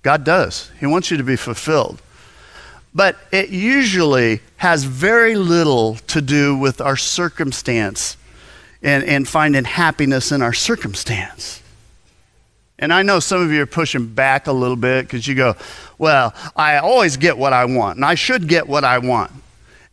God 0.02 0.24
does. 0.24 0.70
He 0.80 0.86
wants 0.86 1.10
you 1.10 1.16
to 1.16 1.24
be 1.24 1.36
fulfilled. 1.36 2.00
But 2.94 3.16
it 3.30 3.50
usually 3.50 4.40
has 4.56 4.84
very 4.84 5.34
little 5.34 5.96
to 6.08 6.20
do 6.20 6.56
with 6.56 6.80
our 6.80 6.96
circumstance 6.96 8.16
and, 8.82 9.04
and 9.04 9.28
finding 9.28 9.64
happiness 9.64 10.32
in 10.32 10.40
our 10.40 10.54
circumstance. 10.54 11.62
And 12.78 12.92
I 12.92 13.02
know 13.02 13.18
some 13.18 13.42
of 13.42 13.50
you 13.50 13.62
are 13.62 13.66
pushing 13.66 14.06
back 14.06 14.46
a 14.46 14.52
little 14.52 14.76
bit 14.76 15.04
because 15.04 15.26
you 15.26 15.34
go, 15.34 15.56
well, 15.98 16.34
I 16.54 16.78
always 16.78 17.16
get 17.16 17.36
what 17.36 17.52
I 17.52 17.64
want, 17.64 17.96
and 17.96 18.04
I 18.04 18.14
should 18.14 18.48
get 18.48 18.68
what 18.68 18.84
I 18.84 18.98
want. 18.98 19.32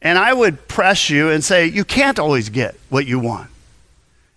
And 0.01 0.19
I 0.19 0.33
would 0.33 0.67
press 0.67 1.09
you 1.09 1.31
and 1.31 1.43
say, 1.43 1.65
you 1.65 1.83
can't 1.83 2.19
always 2.19 2.49
get 2.49 2.75
what 2.89 3.07
you 3.07 3.17
want. 3.17 3.49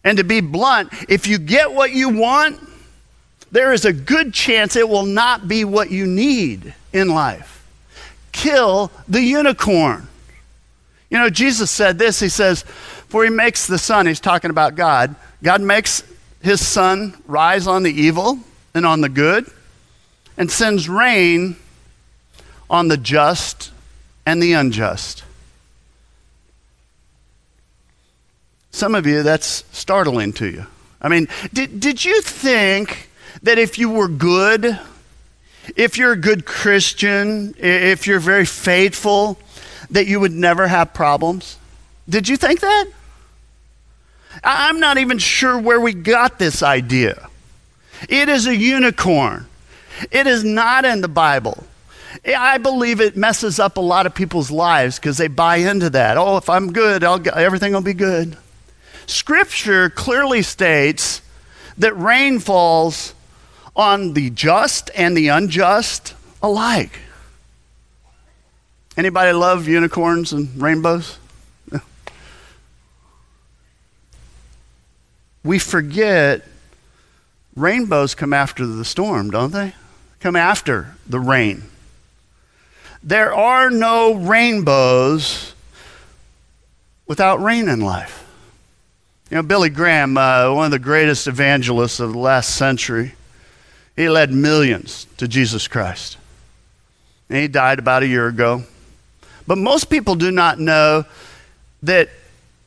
And 0.02 0.16
to 0.16 0.24
be 0.24 0.40
blunt, 0.40 0.90
if 1.10 1.26
you 1.26 1.38
get 1.38 1.72
what 1.72 1.92
you 1.92 2.08
want, 2.08 2.58
there 3.50 3.72
is 3.72 3.84
a 3.84 3.92
good 3.92 4.32
chance 4.32 4.76
it 4.76 4.88
will 4.88 5.04
not 5.04 5.48
be 5.48 5.64
what 5.64 5.90
you 5.90 6.06
need 6.06 6.74
in 6.92 7.08
life. 7.08 7.66
Kill 8.32 8.90
the 9.08 9.20
unicorn. 9.20 10.06
You 11.10 11.18
know, 11.18 11.30
Jesus 11.30 11.70
said 11.70 11.98
this 11.98 12.20
He 12.20 12.28
says, 12.28 12.62
For 12.62 13.24
he 13.24 13.30
makes 13.30 13.66
the 13.66 13.78
sun, 13.78 14.06
he's 14.06 14.20
talking 14.20 14.50
about 14.50 14.74
God, 14.74 15.14
God 15.42 15.60
makes 15.60 16.02
his 16.40 16.66
sun 16.66 17.16
rise 17.26 17.66
on 17.66 17.83
the 17.83 17.92
evil 17.92 18.38
and 18.75 18.87
on 18.87 19.00
the 19.00 19.09
good, 19.09 19.50
and 20.37 20.50
sends 20.50 20.88
rain 20.88 21.57
on 22.71 22.88
the 22.88 22.97
just 22.97 23.73
and 24.25 24.42
the 24.42 24.52
unjust. 24.52 25.25
Some 28.71 28.95
of 28.95 29.07
you, 29.07 29.23
that's 29.23 29.64
startling 29.73 30.33
to 30.35 30.47
you. 30.47 30.66
I 31.02 31.09
mean, 31.09 31.28
did, 31.52 31.80
did 31.80 32.04
you 32.04 32.21
think 32.23 33.09
that 33.42 33.59
if 33.59 33.78
you 33.78 33.90
were 33.90 34.09
good, 34.09 34.78
if 35.76 35.99
you're 35.99 36.12
a 36.12 36.16
good 36.16 36.45
Christian, 36.45 37.54
if 37.59 38.07
you're 38.07 38.21
very 38.21 38.47
faithful, 38.47 39.38
that 39.90 40.07
you 40.07 40.21
would 40.21 40.33
never 40.33 40.68
have 40.68 40.95
problems? 40.95 41.59
Did 42.09 42.28
you 42.28 42.37
think 42.37 42.61
that? 42.61 42.87
I'm 44.45 44.80
not 44.80 44.99
even 44.99 45.18
sure 45.18 45.59
where 45.59 45.80
we 45.80 45.92
got 45.92 46.38
this 46.38 46.62
idea. 46.62 47.28
It 48.09 48.28
is 48.28 48.47
a 48.47 48.57
unicorn. 48.57 49.47
It 50.11 50.26
is 50.26 50.45
not 50.45 50.85
in 50.85 51.00
the 51.00 51.09
Bible. 51.09 51.64
I 52.26 52.59
believe 52.59 53.00
it 53.00 53.16
messes 53.16 53.59
up 53.59 53.76
a 53.76 53.80
lot 53.80 54.07
of 54.07 54.14
people's 54.14 54.50
lives 54.50 54.99
because 54.99 55.18
they 55.18 55.28
buy 55.28 55.57
into 55.57 55.90
that. 55.90 56.16
Oh, 56.16 56.37
if 56.37 56.49
I'm 56.49 56.73
good, 56.73 57.04
everything 57.04 57.73
will 57.73 57.80
be 57.80 57.95
good. 57.95 58.37
Scripture 59.07 59.90
clearly 59.90 60.42
states 60.42 61.23
that 61.78 61.97
rain 61.97 62.38
falls 62.38 63.14
on 63.75 64.14
the 64.14 64.30
just 64.30 64.90
and 64.95 65.16
the 65.16 65.28
unjust 65.28 66.14
alike. 66.42 66.99
Anybody 68.97 69.33
love 69.33 69.68
unicorns 69.68 70.33
and 70.33 70.61
rainbows? 70.61 71.18
We 75.48 75.58
forget 75.58 76.42
rainbows 77.56 78.14
come 78.14 78.34
after 78.34 78.66
the 78.66 78.84
storm, 78.84 79.30
don't 79.30 79.50
they? 79.50 79.72
Come 80.20 80.36
after 80.36 80.94
the 81.06 81.18
rain. 81.18 81.62
There 83.02 83.32
are 83.32 83.70
no 83.70 84.12
rainbows 84.12 85.54
without 87.06 87.42
rain 87.42 87.70
in 87.70 87.80
life. 87.80 88.28
You 89.30 89.36
know, 89.36 89.42
Billy 89.42 89.70
Graham, 89.70 90.18
uh, 90.18 90.52
one 90.52 90.66
of 90.66 90.70
the 90.70 90.78
greatest 90.78 91.26
evangelists 91.26 91.98
of 91.98 92.12
the 92.12 92.18
last 92.18 92.54
century, 92.54 93.14
he 93.96 94.10
led 94.10 94.30
millions 94.30 95.06
to 95.16 95.26
Jesus 95.26 95.66
Christ. 95.66 96.18
And 97.30 97.38
he 97.38 97.48
died 97.48 97.78
about 97.78 98.02
a 98.02 98.06
year 98.06 98.26
ago. 98.26 98.64
But 99.46 99.56
most 99.56 99.88
people 99.88 100.14
do 100.14 100.30
not 100.30 100.60
know 100.60 101.06
that 101.84 102.10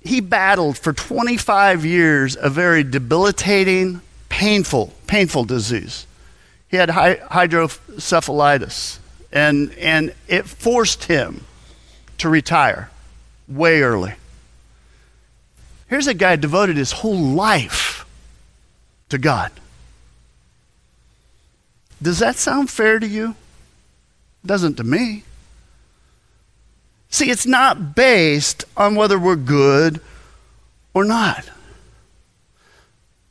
he 0.01 0.19
battled 0.19 0.77
for 0.77 0.91
25 0.93 1.83
years 1.85 2.37
a 2.39 2.49
very 2.49 2.83
debilitating, 2.83 4.01
painful, 4.29 4.93
painful 5.07 5.45
disease. 5.45 6.05
He 6.69 6.77
had 6.77 6.89
hydrocephalitis, 6.89 8.99
and, 9.31 9.73
and 9.73 10.13
it 10.27 10.47
forced 10.47 11.05
him 11.05 11.45
to 12.17 12.29
retire 12.29 12.89
way 13.47 13.81
early. 13.81 14.13
Here's 15.87 16.07
a 16.07 16.13
guy 16.13 16.35
devoted 16.37 16.77
his 16.77 16.93
whole 16.93 17.19
life 17.19 18.05
to 19.09 19.17
God. 19.17 19.51
Does 22.01 22.19
that 22.19 22.37
sound 22.37 22.69
fair 22.69 22.97
to 22.97 23.07
you? 23.07 23.35
Doesn't 24.43 24.77
to 24.77 24.83
me. 24.83 25.23
See, 27.11 27.29
it's 27.29 27.45
not 27.45 27.93
based 27.93 28.63
on 28.75 28.95
whether 28.95 29.19
we're 29.19 29.35
good 29.35 29.99
or 30.93 31.03
not. 31.03 31.49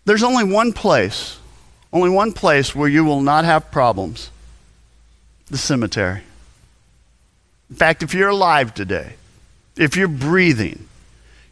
There's 0.05 0.23
only 0.23 0.45
one 0.45 0.73
place, 0.73 1.39
only 1.93 2.11
one 2.11 2.33
place 2.33 2.75
where 2.75 2.89
you 2.89 3.05
will 3.05 3.23
not 3.23 3.45
have 3.45 3.71
problems 3.71 4.31
the 5.51 5.59
cemetery. 5.59 6.23
In 7.71 7.77
fact, 7.77 8.03
if 8.03 8.15
you're 8.15 8.29
alive 8.29 8.75
today, 8.75 9.15
if 9.77 9.97
you're 9.97 10.09
breathing, 10.09 10.87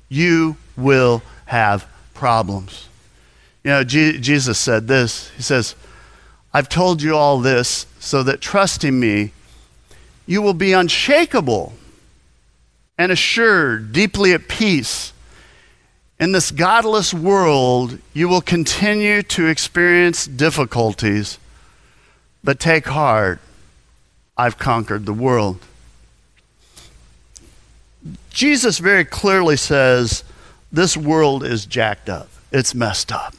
you 0.08 0.56
will 0.76 1.22
have 1.46 1.86
problems. 2.14 2.88
You 3.64 3.70
know, 3.70 3.84
Jesus 3.84 4.58
said 4.58 4.86
this 4.86 5.30
He 5.30 5.42
says, 5.42 5.74
I've 6.52 6.68
told 6.68 7.02
you 7.02 7.16
all 7.16 7.40
this 7.40 7.86
so 7.98 8.22
that 8.22 8.40
trusting 8.40 8.98
me, 8.98 9.32
you 10.26 10.42
will 10.42 10.54
be 10.54 10.72
unshakable 10.72 11.72
and 12.98 13.12
assured, 13.12 13.92
deeply 13.92 14.32
at 14.32 14.48
peace. 14.48 15.12
In 16.18 16.32
this 16.32 16.50
godless 16.50 17.14
world, 17.14 17.98
you 18.12 18.28
will 18.28 18.40
continue 18.40 19.22
to 19.22 19.46
experience 19.46 20.26
difficulties, 20.26 21.38
but 22.42 22.58
take 22.58 22.86
heart, 22.86 23.40
I've 24.36 24.58
conquered 24.58 25.06
the 25.06 25.12
world. 25.12 25.60
Jesus 28.30 28.78
very 28.78 29.04
clearly 29.04 29.56
says 29.56 30.24
this 30.72 30.96
world 30.96 31.44
is 31.44 31.66
jacked 31.66 32.08
up, 32.08 32.28
it's 32.50 32.74
messed 32.74 33.12
up. 33.12 33.34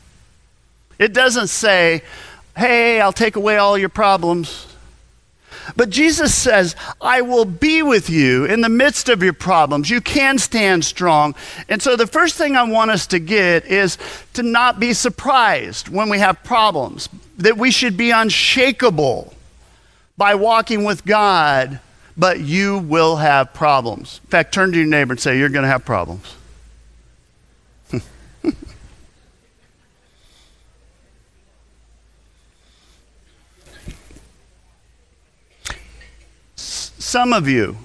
It 0.97 1.13
doesn't 1.13 1.47
say, 1.47 2.01
hey, 2.57 2.99
I'll 2.99 3.13
take 3.13 3.35
away 3.35 3.57
all 3.57 3.77
your 3.77 3.89
problems. 3.89 4.67
But 5.75 5.89
Jesus 5.89 6.33
says, 6.33 6.75
I 7.01 7.21
will 7.21 7.45
be 7.45 7.83
with 7.83 8.09
you 8.09 8.45
in 8.45 8.61
the 8.61 8.69
midst 8.69 9.09
of 9.09 9.23
your 9.23 9.33
problems. 9.33 9.89
You 9.89 10.01
can 10.01 10.37
stand 10.37 10.85
strong. 10.85 11.35
And 11.67 11.81
so, 11.81 11.95
the 11.95 12.07
first 12.07 12.35
thing 12.35 12.55
I 12.55 12.63
want 12.63 12.91
us 12.91 13.07
to 13.07 13.19
get 13.19 13.65
is 13.65 13.97
to 14.33 14.43
not 14.43 14.79
be 14.79 14.93
surprised 14.93 15.89
when 15.89 16.09
we 16.09 16.19
have 16.19 16.43
problems, 16.43 17.09
that 17.37 17.57
we 17.57 17.71
should 17.71 17.97
be 17.97 18.11
unshakable 18.11 19.33
by 20.17 20.35
walking 20.35 20.83
with 20.83 21.05
God, 21.05 21.79
but 22.17 22.39
you 22.39 22.79
will 22.79 23.15
have 23.17 23.53
problems. 23.53 24.19
In 24.25 24.29
fact, 24.29 24.53
turn 24.53 24.71
to 24.71 24.77
your 24.77 24.87
neighbor 24.87 25.13
and 25.13 25.19
say, 25.19 25.37
You're 25.37 25.49
going 25.49 25.63
to 25.63 25.69
have 25.69 25.85
problems. 25.85 26.35
Some 37.09 37.33
of 37.33 37.47
you, 37.47 37.75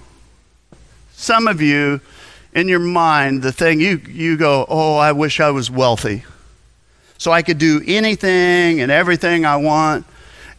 some 1.13 1.49
of 1.49 1.63
you, 1.63 2.03
in 2.53 2.69
your 2.69 2.79
mind, 2.79 3.43
the 3.43 3.53
thing 3.53 3.81
you, 3.81 3.97
you 4.07 4.37
go, 4.37 4.67
oh, 4.69 4.99
I 4.99 5.13
wish 5.13 5.41
I 5.41 5.51
was 5.51 5.71
wealthy. 5.71 6.25
So 7.17 7.33
I 7.33 7.41
could 7.41 7.57
do 7.57 7.83
anything 7.87 8.83
and 8.83 8.93
everything 8.93 9.47
I 9.47 9.57
want. 9.57 10.05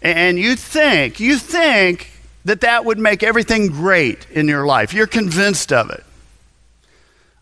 And 0.02 0.40
you 0.40 0.56
think, 0.56 1.20
you 1.20 1.38
think 1.38 2.12
that 2.46 2.62
that 2.62 2.86
would 2.86 2.98
make 2.98 3.22
everything 3.22 3.68
great 3.68 4.26
in 4.32 4.48
your 4.48 4.66
life. 4.66 4.96
You're 4.96 5.06
convinced 5.06 5.72
of 5.72 5.92
it. 5.92 6.04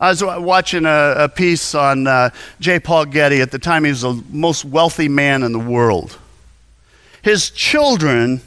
I 0.01 0.09
was 0.09 0.21
watching 0.21 0.85
a, 0.85 1.15
a 1.17 1.29
piece 1.29 1.73
on 1.73 2.05
uh, 2.05 2.31
J. 2.59 2.81
Paul 2.81 3.05
Getty. 3.05 3.39
At 3.39 3.51
the 3.51 3.59
time, 3.59 3.85
he 3.85 3.91
was 3.91 4.01
the 4.01 4.21
most 4.29 4.65
wealthy 4.65 5.07
man 5.07 5.43
in 5.43 5.53
the 5.53 5.59
world. 5.59 6.19
His 7.21 7.49
children 7.49 8.41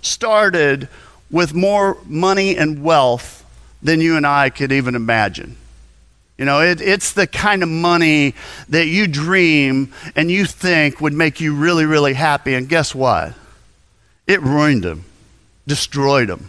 started 0.00 0.88
with 1.30 1.54
more 1.54 1.98
money 2.06 2.56
and 2.56 2.82
wealth 2.82 3.44
than 3.82 4.00
you 4.00 4.16
and 4.16 4.26
I 4.26 4.50
could 4.50 4.72
even 4.72 4.94
imagine. 4.94 5.56
You 6.38 6.44
know, 6.44 6.60
it, 6.60 6.80
it's 6.80 7.12
the 7.12 7.26
kind 7.26 7.62
of 7.62 7.68
money 7.68 8.34
that 8.68 8.86
you 8.86 9.06
dream 9.06 9.92
and 10.14 10.30
you 10.30 10.44
think 10.44 11.00
would 11.00 11.14
make 11.14 11.40
you 11.40 11.54
really, 11.54 11.86
really 11.86 12.12
happy. 12.12 12.54
And 12.54 12.68
guess 12.68 12.94
what? 12.94 13.32
It 14.26 14.42
ruined 14.42 14.84
him, 14.84 15.04
destroyed 15.66 16.28
him. 16.28 16.48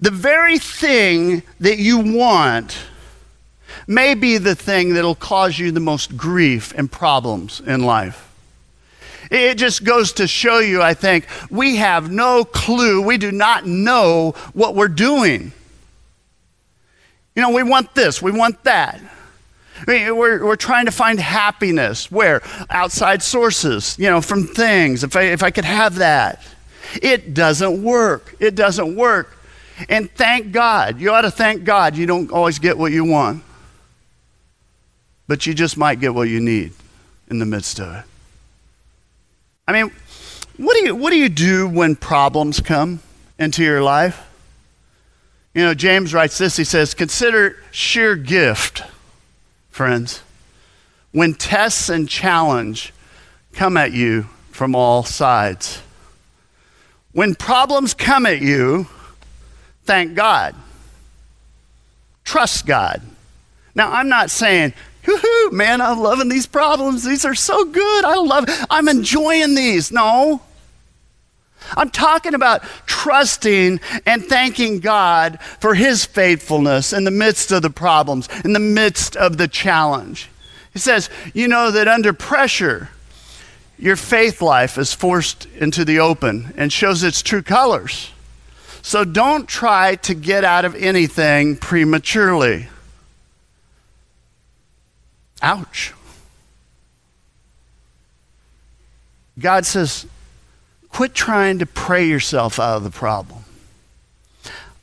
The 0.00 0.10
very 0.10 0.58
thing 0.58 1.42
that 1.60 1.78
you 1.78 1.98
want 1.98 2.78
may 3.86 4.14
be 4.14 4.38
the 4.38 4.54
thing 4.54 4.94
that'll 4.94 5.14
cause 5.14 5.58
you 5.58 5.70
the 5.70 5.80
most 5.80 6.16
grief 6.16 6.72
and 6.76 6.90
problems 6.90 7.60
in 7.60 7.84
life. 7.84 8.29
It 9.30 9.56
just 9.56 9.84
goes 9.84 10.14
to 10.14 10.26
show 10.26 10.58
you, 10.58 10.82
I 10.82 10.94
think, 10.94 11.26
we 11.50 11.76
have 11.76 12.10
no 12.10 12.44
clue. 12.44 13.00
We 13.00 13.16
do 13.16 13.30
not 13.30 13.64
know 13.64 14.32
what 14.52 14.74
we're 14.74 14.88
doing. 14.88 15.52
You 17.36 17.42
know, 17.42 17.50
we 17.50 17.62
want 17.62 17.94
this, 17.94 18.20
we 18.20 18.32
want 18.32 18.64
that. 18.64 19.00
We're, 19.86 20.44
we're 20.44 20.56
trying 20.56 20.86
to 20.86 20.92
find 20.92 21.18
happiness. 21.18 22.10
Where? 22.10 22.42
Outside 22.68 23.22
sources, 23.22 23.96
you 23.98 24.10
know, 24.10 24.20
from 24.20 24.46
things. 24.46 25.04
If 25.04 25.16
I, 25.16 25.22
if 25.22 25.42
I 25.42 25.50
could 25.50 25.64
have 25.64 25.96
that. 25.96 26.42
It 27.00 27.34
doesn't 27.34 27.82
work. 27.82 28.34
It 28.40 28.54
doesn't 28.54 28.96
work. 28.96 29.36
And 29.88 30.10
thank 30.10 30.52
God. 30.52 31.00
You 31.00 31.12
ought 31.12 31.22
to 31.22 31.30
thank 31.30 31.64
God 31.64 31.96
you 31.96 32.04
don't 32.04 32.30
always 32.30 32.58
get 32.58 32.76
what 32.76 32.92
you 32.92 33.04
want. 33.04 33.42
But 35.26 35.46
you 35.46 35.54
just 35.54 35.76
might 35.76 36.00
get 36.00 36.12
what 36.12 36.28
you 36.28 36.40
need 36.40 36.72
in 37.30 37.38
the 37.38 37.46
midst 37.46 37.80
of 37.80 37.94
it. 37.94 38.04
I 39.70 39.72
mean, 39.72 39.92
what 40.56 40.74
do 40.74 40.80
you, 40.80 40.96
what 40.96 41.10
do, 41.10 41.16
you 41.16 41.28
do 41.28 41.68
when 41.68 41.94
problems 41.94 42.58
come 42.58 42.98
into 43.38 43.62
your 43.62 43.80
life? 43.80 44.20
You 45.54 45.62
know, 45.62 45.74
James 45.74 46.12
writes 46.12 46.38
this 46.38 46.56
he 46.56 46.64
says, 46.64 46.92
Consider 46.92 47.56
sheer 47.70 48.16
gift, 48.16 48.82
friends, 49.70 50.22
when 51.12 51.34
tests 51.34 51.88
and 51.88 52.08
challenge 52.08 52.92
come 53.52 53.76
at 53.76 53.92
you 53.92 54.22
from 54.50 54.74
all 54.74 55.04
sides. 55.04 55.80
When 57.12 57.36
problems 57.36 57.94
come 57.94 58.26
at 58.26 58.42
you, 58.42 58.88
thank 59.84 60.16
God. 60.16 60.56
Trust 62.24 62.66
God. 62.66 63.02
Now, 63.76 63.92
I'm 63.92 64.08
not 64.08 64.32
saying 64.32 64.74
Woohoo, 65.04 65.52
man, 65.52 65.80
I'm 65.80 66.00
loving 66.00 66.28
these 66.28 66.46
problems. 66.46 67.04
These 67.04 67.24
are 67.24 67.34
so 67.34 67.64
good. 67.64 68.04
I 68.04 68.16
love. 68.16 68.44
I'm 68.68 68.88
enjoying 68.88 69.54
these. 69.54 69.90
No. 69.90 70.42
I'm 71.76 71.90
talking 71.90 72.34
about 72.34 72.62
trusting 72.86 73.80
and 74.06 74.24
thanking 74.24 74.80
God 74.80 75.40
for 75.60 75.74
his 75.74 76.04
faithfulness 76.04 76.92
in 76.92 77.04
the 77.04 77.10
midst 77.10 77.52
of 77.52 77.62
the 77.62 77.70
problems, 77.70 78.28
in 78.44 78.52
the 78.52 78.60
midst 78.60 79.16
of 79.16 79.36
the 79.36 79.48
challenge. 79.48 80.28
He 80.72 80.78
says, 80.78 81.10
You 81.32 81.48
know 81.48 81.70
that 81.70 81.88
under 81.88 82.12
pressure, 82.12 82.90
your 83.78 83.96
faith 83.96 84.42
life 84.42 84.78
is 84.78 84.92
forced 84.92 85.46
into 85.56 85.84
the 85.84 86.00
open 86.00 86.52
and 86.56 86.72
shows 86.72 87.02
its 87.02 87.22
true 87.22 87.42
colors. 87.42 88.10
So 88.82 89.04
don't 89.04 89.48
try 89.48 89.96
to 89.96 90.14
get 90.14 90.44
out 90.44 90.64
of 90.64 90.74
anything 90.74 91.56
prematurely. 91.56 92.68
Ouch. 95.42 95.94
God 99.38 99.64
says, 99.64 100.06
quit 100.90 101.14
trying 101.14 101.58
to 101.60 101.66
pray 101.66 102.06
yourself 102.06 102.58
out 102.58 102.76
of 102.76 102.84
the 102.84 102.90
problem. 102.90 103.44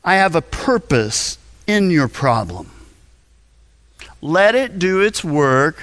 I 0.04 0.14
have 0.14 0.34
a 0.34 0.42
purpose 0.42 1.38
in 1.66 1.90
your 1.90 2.08
problem. 2.08 2.70
Let 4.20 4.54
it 4.54 4.78
do 4.78 5.00
its 5.00 5.22
work 5.22 5.80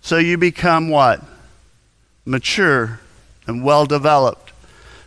so 0.00 0.18
you 0.18 0.38
become 0.38 0.88
what? 0.88 1.22
Mature 2.24 3.00
and 3.46 3.64
well 3.64 3.86
developed, 3.86 4.52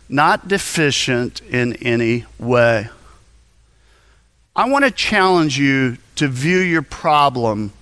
not 0.08 0.46
deficient 0.46 1.40
in 1.42 1.74
any 1.76 2.26
way. 2.38 2.88
I 4.54 4.68
want 4.68 4.84
to 4.84 4.90
challenge 4.90 5.58
you 5.58 5.96
to 6.16 6.28
view 6.28 6.58
your 6.58 6.82
problem 6.82 7.72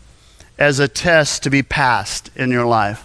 as 0.59 0.79
a 0.79 0.89
test 0.89 1.45
to 1.45 1.51
be 1.51 1.63
passed 1.63 2.31
in 2.37 2.51
your 2.51 2.67
life. 2.67 3.05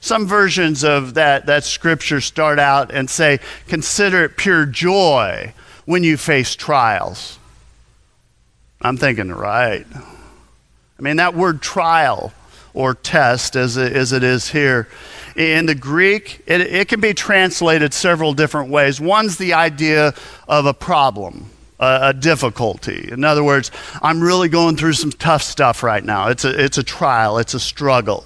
Some 0.00 0.26
versions 0.26 0.84
of 0.84 1.14
that, 1.14 1.46
that 1.46 1.64
scripture 1.64 2.20
start 2.20 2.58
out 2.58 2.92
and 2.92 3.08
say, 3.08 3.40
Consider 3.66 4.24
it 4.24 4.36
pure 4.36 4.66
joy 4.66 5.52
when 5.86 6.04
you 6.04 6.16
face 6.16 6.54
trials. 6.54 7.38
I'm 8.80 8.96
thinking, 8.96 9.30
right. 9.30 9.86
I 9.94 11.02
mean, 11.02 11.16
that 11.16 11.34
word 11.34 11.62
trial 11.62 12.32
or 12.74 12.94
test, 12.94 13.56
as 13.56 13.76
it, 13.76 13.92
as 13.92 14.12
it 14.12 14.22
is 14.22 14.48
here, 14.48 14.88
in 15.34 15.66
the 15.66 15.74
Greek, 15.74 16.42
it, 16.46 16.60
it 16.60 16.88
can 16.88 17.00
be 17.00 17.14
translated 17.14 17.92
several 17.92 18.34
different 18.34 18.70
ways. 18.70 19.00
One's 19.00 19.36
the 19.36 19.54
idea 19.54 20.14
of 20.46 20.66
a 20.66 20.74
problem 20.74 21.50
a, 21.80 22.12
difficulty. 22.12 23.08
In 23.10 23.24
other 23.24 23.44
words, 23.44 23.70
I'm 24.02 24.20
really 24.20 24.48
going 24.48 24.76
through 24.76 24.94
some 24.94 25.12
tough 25.12 25.42
stuff 25.42 25.82
right 25.82 26.04
now. 26.04 26.28
It's 26.28 26.44
a, 26.44 26.64
it's 26.64 26.78
a 26.78 26.82
trial, 26.82 27.38
it's 27.38 27.54
a 27.54 27.60
struggle. 27.60 28.24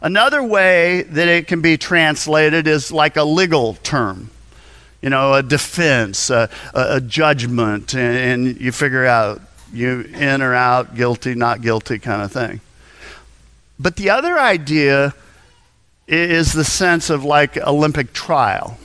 Another 0.00 0.42
way 0.42 1.02
that 1.02 1.28
it 1.28 1.46
can 1.46 1.60
be 1.60 1.76
translated 1.76 2.66
is 2.66 2.90
like 2.90 3.16
a 3.16 3.22
legal 3.22 3.74
term. 3.74 4.30
You 5.00 5.10
know, 5.10 5.34
a 5.34 5.42
defense, 5.42 6.30
a, 6.30 6.48
a, 6.74 6.96
a 6.96 7.00
judgment, 7.00 7.94
and, 7.94 8.44
and 8.46 8.60
you 8.60 8.72
figure 8.72 9.04
out 9.04 9.40
you 9.72 10.02
in 10.14 10.42
or 10.42 10.54
out, 10.54 10.94
guilty, 10.94 11.34
not 11.34 11.60
guilty 11.60 11.98
kind 11.98 12.22
of 12.22 12.30
thing. 12.30 12.60
But 13.78 13.96
the 13.96 14.10
other 14.10 14.38
idea 14.38 15.14
is 16.06 16.52
the 16.52 16.64
sense 16.64 17.10
of 17.10 17.24
like 17.24 17.56
Olympic 17.56 18.12
trial. 18.12 18.78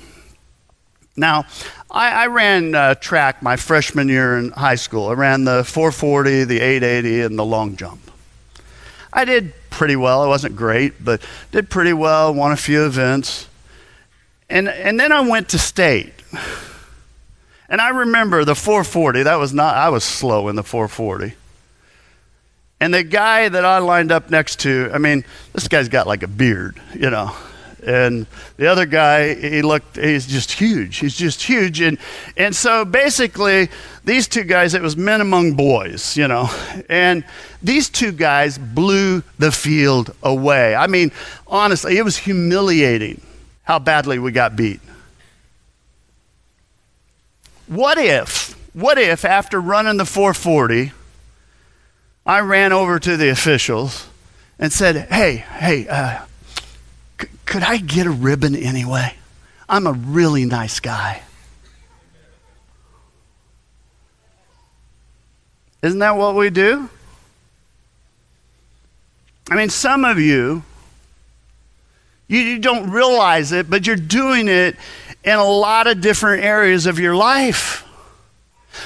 Now, 1.17 1.45
I, 1.89 2.09
I 2.11 2.27
ran 2.27 2.75
uh, 2.75 2.95
track 2.95 3.41
my 3.41 3.55
freshman 3.55 4.07
year 4.07 4.37
in 4.37 4.51
high 4.51 4.75
school. 4.75 5.07
I 5.09 5.13
ran 5.13 5.45
the 5.45 5.63
440, 5.63 6.43
the 6.43 6.59
880, 6.61 7.21
and 7.21 7.39
the 7.39 7.43
long 7.43 7.75
jump. 7.75 7.99
I 9.11 9.25
did 9.25 9.53
pretty 9.71 9.95
well. 9.95 10.21
I 10.21 10.27
wasn't 10.27 10.55
great, 10.55 11.03
but 11.03 11.21
did 11.51 11.71
pretty 11.71 11.93
well, 11.93 12.33
won 12.33 12.51
a 12.51 12.57
few 12.57 12.85
events. 12.85 13.47
And, 14.47 14.69
and 14.69 14.99
then 14.99 15.11
I 15.11 15.21
went 15.21 15.49
to 15.49 15.59
state. 15.59 16.13
And 17.69 17.81
I 17.81 17.89
remember 17.89 18.45
the 18.45 18.55
440, 18.55 19.23
that 19.23 19.35
was 19.35 19.53
not, 19.53 19.75
I 19.75 19.89
was 19.89 20.03
slow 20.03 20.47
in 20.47 20.55
the 20.55 20.63
440. 20.63 21.33
And 22.79 22.93
the 22.93 23.03
guy 23.03 23.49
that 23.49 23.65
I 23.65 23.79
lined 23.79 24.11
up 24.11 24.29
next 24.29 24.59
to, 24.61 24.89
I 24.93 24.99
mean, 24.99 25.25
this 25.53 25.67
guy's 25.67 25.89
got 25.89 26.07
like 26.07 26.23
a 26.23 26.27
beard, 26.27 26.79
you 26.93 27.09
know. 27.09 27.35
And 27.85 28.25
the 28.57 28.67
other 28.67 28.85
guy, 28.85 29.35
he 29.35 29.61
looked, 29.61 29.97
he's 29.97 30.25
just 30.25 30.51
huge. 30.51 30.97
He's 30.97 31.15
just 31.15 31.43
huge. 31.43 31.79
And, 31.81 31.97
and 32.35 32.55
so 32.55 32.85
basically, 32.85 33.69
these 34.03 34.27
two 34.27 34.43
guys, 34.43 34.73
it 34.73 34.81
was 34.81 34.97
men 34.97 35.21
among 35.21 35.53
boys, 35.53 36.17
you 36.17 36.27
know. 36.27 36.49
And 36.89 37.23
these 37.61 37.89
two 37.89 38.11
guys 38.11 38.57
blew 38.57 39.23
the 39.37 39.51
field 39.51 40.13
away. 40.23 40.75
I 40.75 40.87
mean, 40.87 41.11
honestly, 41.45 41.97
it 41.97 42.03
was 42.03 42.17
humiliating 42.17 43.21
how 43.63 43.79
badly 43.79 44.17
we 44.17 44.31
got 44.31 44.55
beat. 44.55 44.79
What 47.67 47.97
if, 47.97 48.57
what 48.73 48.97
if 48.97 49.25
after 49.25 49.59
running 49.59 49.97
the 49.97 50.05
440, 50.05 50.93
I 52.25 52.39
ran 52.39 52.71
over 52.71 52.97
to 52.99 53.17
the 53.17 53.29
officials 53.29 54.07
and 54.57 54.71
said, 54.71 55.09
Hey, 55.09 55.37
hey, 55.37 55.87
uh, 55.87 56.25
could 57.47 57.63
I 57.63 57.77
get 57.77 58.05
a 58.05 58.11
ribbon 58.11 58.55
anyway? 58.55 59.15
I'm 59.67 59.87
a 59.87 59.93
really 59.93 60.45
nice 60.45 60.79
guy. 60.79 61.23
Isn't 65.81 65.99
that 65.99 66.17
what 66.17 66.35
we 66.35 66.49
do? 66.49 66.89
I 69.49 69.55
mean, 69.55 69.69
some 69.69 70.03
of 70.03 70.19
you, 70.19 70.63
you, 72.27 72.39
you 72.39 72.59
don't 72.59 72.91
realize 72.91 73.53
it, 73.53 73.69
but 73.69 73.87
you're 73.87 73.95
doing 73.95 74.49
it 74.49 74.75
in 75.23 75.35
a 75.35 75.45
lot 75.45 75.87
of 75.87 76.01
different 76.01 76.43
areas 76.43 76.85
of 76.85 76.99
your 76.99 77.15
life. 77.15 77.85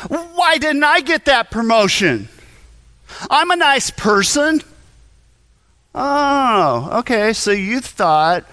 Why 0.08 0.60
didn't 0.60 0.84
I 0.84 1.02
get 1.02 1.26
that 1.26 1.50
promotion? 1.50 2.30
I'm 3.30 3.50
a 3.50 3.56
nice 3.56 3.89
person. 3.89 4.62
Oh, 5.93 6.99
okay. 6.99 7.34
So 7.34 7.51
you 7.51 7.82
thought 7.82 8.45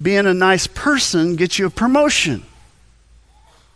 being 0.00 0.26
a 0.26 0.34
nice 0.34 0.66
person 0.66 1.36
gets 1.36 1.58
you 1.58 1.66
a 1.66 1.70
promotion. 1.70 2.42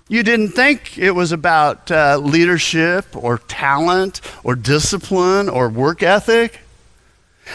You 0.09 0.23
didn't 0.23 0.51
think 0.51 0.99
it 0.99 1.11
was 1.11 1.33
about 1.33 1.91
uh, 1.91 2.19
leadership 2.19 3.07
or 3.17 3.39
talent 3.39 4.21
or 4.45 4.55
discipline 4.55 5.49
or 5.49 5.69
work 5.69 6.03
ethic. 6.03 6.61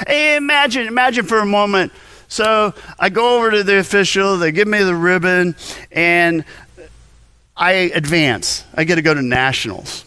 Imagine, 0.08 0.88
imagine 0.88 1.26
for 1.26 1.40
a 1.40 1.46
moment 1.46 1.92
so 2.32 2.74
I 2.98 3.10
go 3.10 3.36
over 3.36 3.52
to 3.52 3.62
the 3.62 3.78
official, 3.78 4.38
they 4.38 4.54
give 4.54 4.66
me 4.66 4.82
the 4.84 4.96
ribbon, 4.96 5.54
and 5.92 6.46
I 7.58 7.72
advance. 7.72 8.64
I 8.74 8.86
get 8.86 8.96
to 8.96 9.02
go 9.02 9.14
to 9.14 9.22
nationals. 9.22 10.06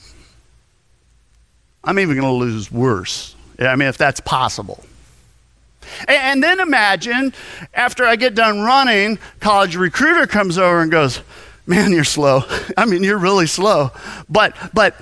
I'm 1.84 1.98
even 1.98 2.18
going 2.18 2.26
to 2.26 2.32
lose 2.32 2.72
worse. 2.72 3.36
I 3.58 3.76
mean, 3.76 3.88
if 3.88 3.98
that's 3.98 4.20
possible. 4.20 4.82
And 6.08 6.42
then 6.42 6.60
imagine 6.60 7.32
after 7.72 8.04
I 8.04 8.16
get 8.16 8.34
done 8.34 8.60
running, 8.60 9.18
college 9.40 9.76
recruiter 9.76 10.26
comes 10.26 10.58
over 10.58 10.80
and 10.80 10.90
goes, 10.90 11.20
man, 11.66 11.92
you're 11.92 12.04
slow. 12.04 12.42
I 12.76 12.84
mean, 12.86 13.02
you're 13.02 13.18
really 13.18 13.46
slow. 13.46 13.90
But 14.28 14.56
but 14.72 14.94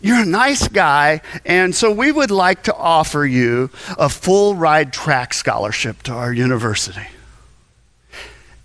you're 0.00 0.22
a 0.22 0.26
nice 0.26 0.68
guy, 0.68 1.22
and 1.44 1.74
so 1.74 1.90
we 1.90 2.12
would 2.12 2.30
like 2.30 2.64
to 2.64 2.74
offer 2.74 3.24
you 3.24 3.70
a 3.98 4.08
full 4.08 4.54
ride 4.54 4.92
track 4.92 5.34
scholarship 5.34 6.02
to 6.04 6.12
our 6.12 6.32
university. 6.32 7.06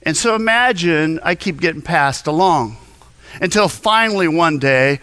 And 0.04 0.16
so 0.16 0.36
imagine 0.36 1.20
I 1.24 1.34
keep 1.34 1.60
getting 1.60 1.82
passed 1.82 2.28
along 2.28 2.78
until 3.42 3.68
finally 3.68 4.28
one 4.28 4.60
day 4.60 5.00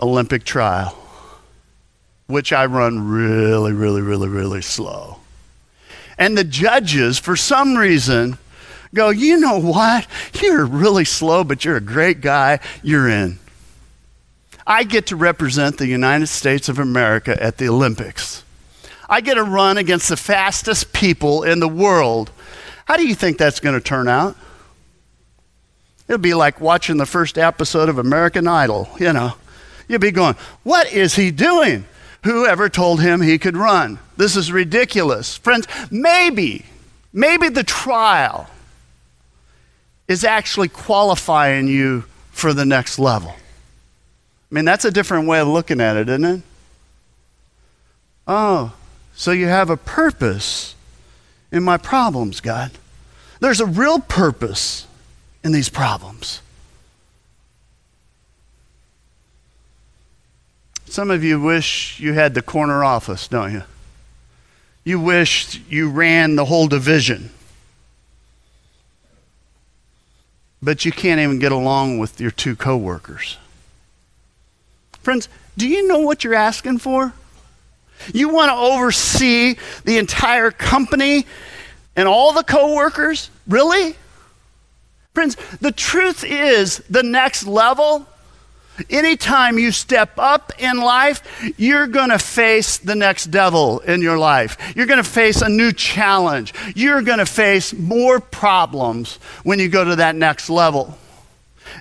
Olympic 0.00 0.44
trial, 0.44 0.96
which 2.26 2.54
I 2.54 2.64
run 2.66 3.06
really, 3.06 3.72
really, 3.72 4.00
really, 4.00 4.28
really 4.28 4.62
slow. 4.62 5.19
And 6.20 6.36
the 6.36 6.44
judges, 6.44 7.18
for 7.18 7.34
some 7.34 7.76
reason, 7.76 8.36
go, 8.94 9.08
you 9.08 9.38
know 9.38 9.58
what? 9.58 10.06
You're 10.40 10.66
really 10.66 11.06
slow, 11.06 11.42
but 11.42 11.64
you're 11.64 11.78
a 11.78 11.80
great 11.80 12.20
guy. 12.20 12.60
You're 12.82 13.08
in. 13.08 13.38
I 14.66 14.84
get 14.84 15.06
to 15.06 15.16
represent 15.16 15.78
the 15.78 15.86
United 15.86 16.26
States 16.26 16.68
of 16.68 16.78
America 16.78 17.42
at 17.42 17.56
the 17.56 17.70
Olympics. 17.70 18.44
I 19.08 19.22
get 19.22 19.34
to 19.34 19.42
run 19.42 19.78
against 19.78 20.10
the 20.10 20.16
fastest 20.16 20.92
people 20.92 21.42
in 21.42 21.58
the 21.58 21.66
world. 21.66 22.30
How 22.84 22.98
do 22.98 23.08
you 23.08 23.14
think 23.14 23.38
that's 23.38 23.58
going 23.58 23.74
to 23.74 23.80
turn 23.80 24.06
out? 24.06 24.36
It'll 26.06 26.18
be 26.18 26.34
like 26.34 26.60
watching 26.60 26.98
the 26.98 27.06
first 27.06 27.38
episode 27.38 27.88
of 27.88 27.98
American 27.98 28.46
Idol, 28.46 28.90
you 28.98 29.12
know. 29.12 29.34
You'll 29.88 30.00
be 30.00 30.10
going, 30.10 30.36
What 30.64 30.92
is 30.92 31.16
he 31.16 31.30
doing? 31.30 31.86
Whoever 32.24 32.68
told 32.68 33.00
him 33.00 33.20
he 33.20 33.38
could 33.38 33.56
run? 33.56 33.98
This 34.16 34.36
is 34.36 34.52
ridiculous. 34.52 35.36
Friends, 35.36 35.66
maybe, 35.90 36.66
maybe 37.12 37.48
the 37.48 37.64
trial 37.64 38.48
is 40.06 40.24
actually 40.24 40.68
qualifying 40.68 41.68
you 41.68 42.04
for 42.30 42.52
the 42.52 42.66
next 42.66 42.98
level. 42.98 43.30
I 43.30 44.54
mean, 44.54 44.64
that's 44.64 44.84
a 44.84 44.90
different 44.90 45.28
way 45.28 45.38
of 45.38 45.48
looking 45.48 45.80
at 45.80 45.96
it, 45.96 46.08
isn't 46.08 46.24
it? 46.24 46.42
Oh, 48.26 48.74
so 49.14 49.30
you 49.30 49.46
have 49.46 49.70
a 49.70 49.76
purpose 49.76 50.74
in 51.52 51.62
my 51.62 51.76
problems, 51.76 52.40
God. 52.40 52.72
There's 53.40 53.60
a 53.60 53.66
real 53.66 54.00
purpose 54.00 54.86
in 55.42 55.52
these 55.52 55.68
problems. 55.68 56.42
Some 60.90 61.10
of 61.10 61.24
you 61.24 61.40
wish 61.40 61.98
you 62.00 62.12
had 62.12 62.34
the 62.34 62.42
corner 62.42 62.84
office, 62.84 63.28
don't 63.28 63.52
you? 63.52 63.62
You 64.84 65.00
wish 65.00 65.60
you 65.68 65.88
ran 65.88 66.36
the 66.36 66.44
whole 66.44 66.68
division. 66.68 67.30
but 70.62 70.84
you 70.84 70.92
can't 70.92 71.20
even 71.20 71.38
get 71.38 71.52
along 71.52 71.98
with 71.98 72.20
your 72.20 72.30
two 72.30 72.54
coworkers. 72.54 73.38
Friends, 75.02 75.28
do 75.56 75.66
you 75.66 75.86
know 75.86 76.00
what 76.00 76.22
you're 76.22 76.34
asking 76.34 76.78
for? 76.78 77.12
You 78.12 78.28
want 78.28 78.50
to 78.50 78.56
oversee 78.56 79.56
the 79.84 79.98
entire 79.98 80.50
company 80.50 81.26
and 81.96 82.06
all 82.06 82.32
the 82.32 82.42
coworkers? 82.42 83.30
Really? 83.46 83.94
Friends, 85.14 85.36
the 85.60 85.72
truth 85.72 86.24
is 86.24 86.78
the 86.90 87.02
next 87.02 87.46
level 87.46 88.06
Anytime 88.88 89.58
you 89.58 89.72
step 89.72 90.12
up 90.16 90.52
in 90.58 90.78
life, 90.78 91.22
you're 91.56 91.86
going 91.86 92.10
to 92.10 92.18
face 92.18 92.78
the 92.78 92.94
next 92.94 93.26
devil 93.26 93.80
in 93.80 94.00
your 94.00 94.18
life. 94.18 94.56
You're 94.74 94.86
going 94.86 95.02
to 95.02 95.08
face 95.08 95.42
a 95.42 95.48
new 95.48 95.72
challenge. 95.72 96.54
You're 96.74 97.02
going 97.02 97.18
to 97.18 97.26
face 97.26 97.72
more 97.72 98.20
problems 98.20 99.16
when 99.42 99.58
you 99.58 99.68
go 99.68 99.84
to 99.84 99.96
that 99.96 100.14
next 100.14 100.48
level. 100.48 100.96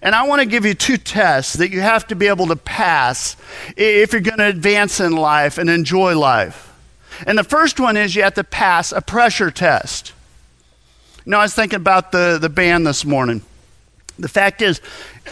And 0.02 0.16
I 0.16 0.28
want 0.28 0.42
to 0.42 0.48
give 0.48 0.66
you 0.66 0.74
two 0.74 0.98
tests 0.98 1.54
that 1.54 1.72
you 1.72 1.82
have 1.82 2.08
to 2.08 2.16
be 2.16 2.28
able 2.28 2.48
to 2.48 2.56
pass 2.56 3.36
if 3.76 4.12
you're 4.12 4.22
going 4.22 4.38
to 4.38 4.48
advance 4.48 5.00
in 5.00 5.14
life 5.14 5.58
and 5.58 5.70
enjoy 5.70 6.18
life. 6.18 6.74
And 7.26 7.38
the 7.38 7.44
first 7.44 7.80
one 7.80 7.98
is 7.98 8.16
you 8.16 8.24
have 8.24 8.36
to 8.36 8.44
pass 8.44 8.92
a 8.92 9.02
pressure 9.02 9.52
test. 9.52 10.14
You 11.26 11.32
know, 11.32 11.40
I 11.40 11.44
was 11.44 11.54
thinking 11.54 11.78
about 11.78 12.12
the, 12.12 12.38
the 12.40 12.50
band 12.50 12.88
this 12.88 13.04
morning. 13.04 13.42
The 14.20 14.30
fact 14.30 14.62
is, 14.62 14.82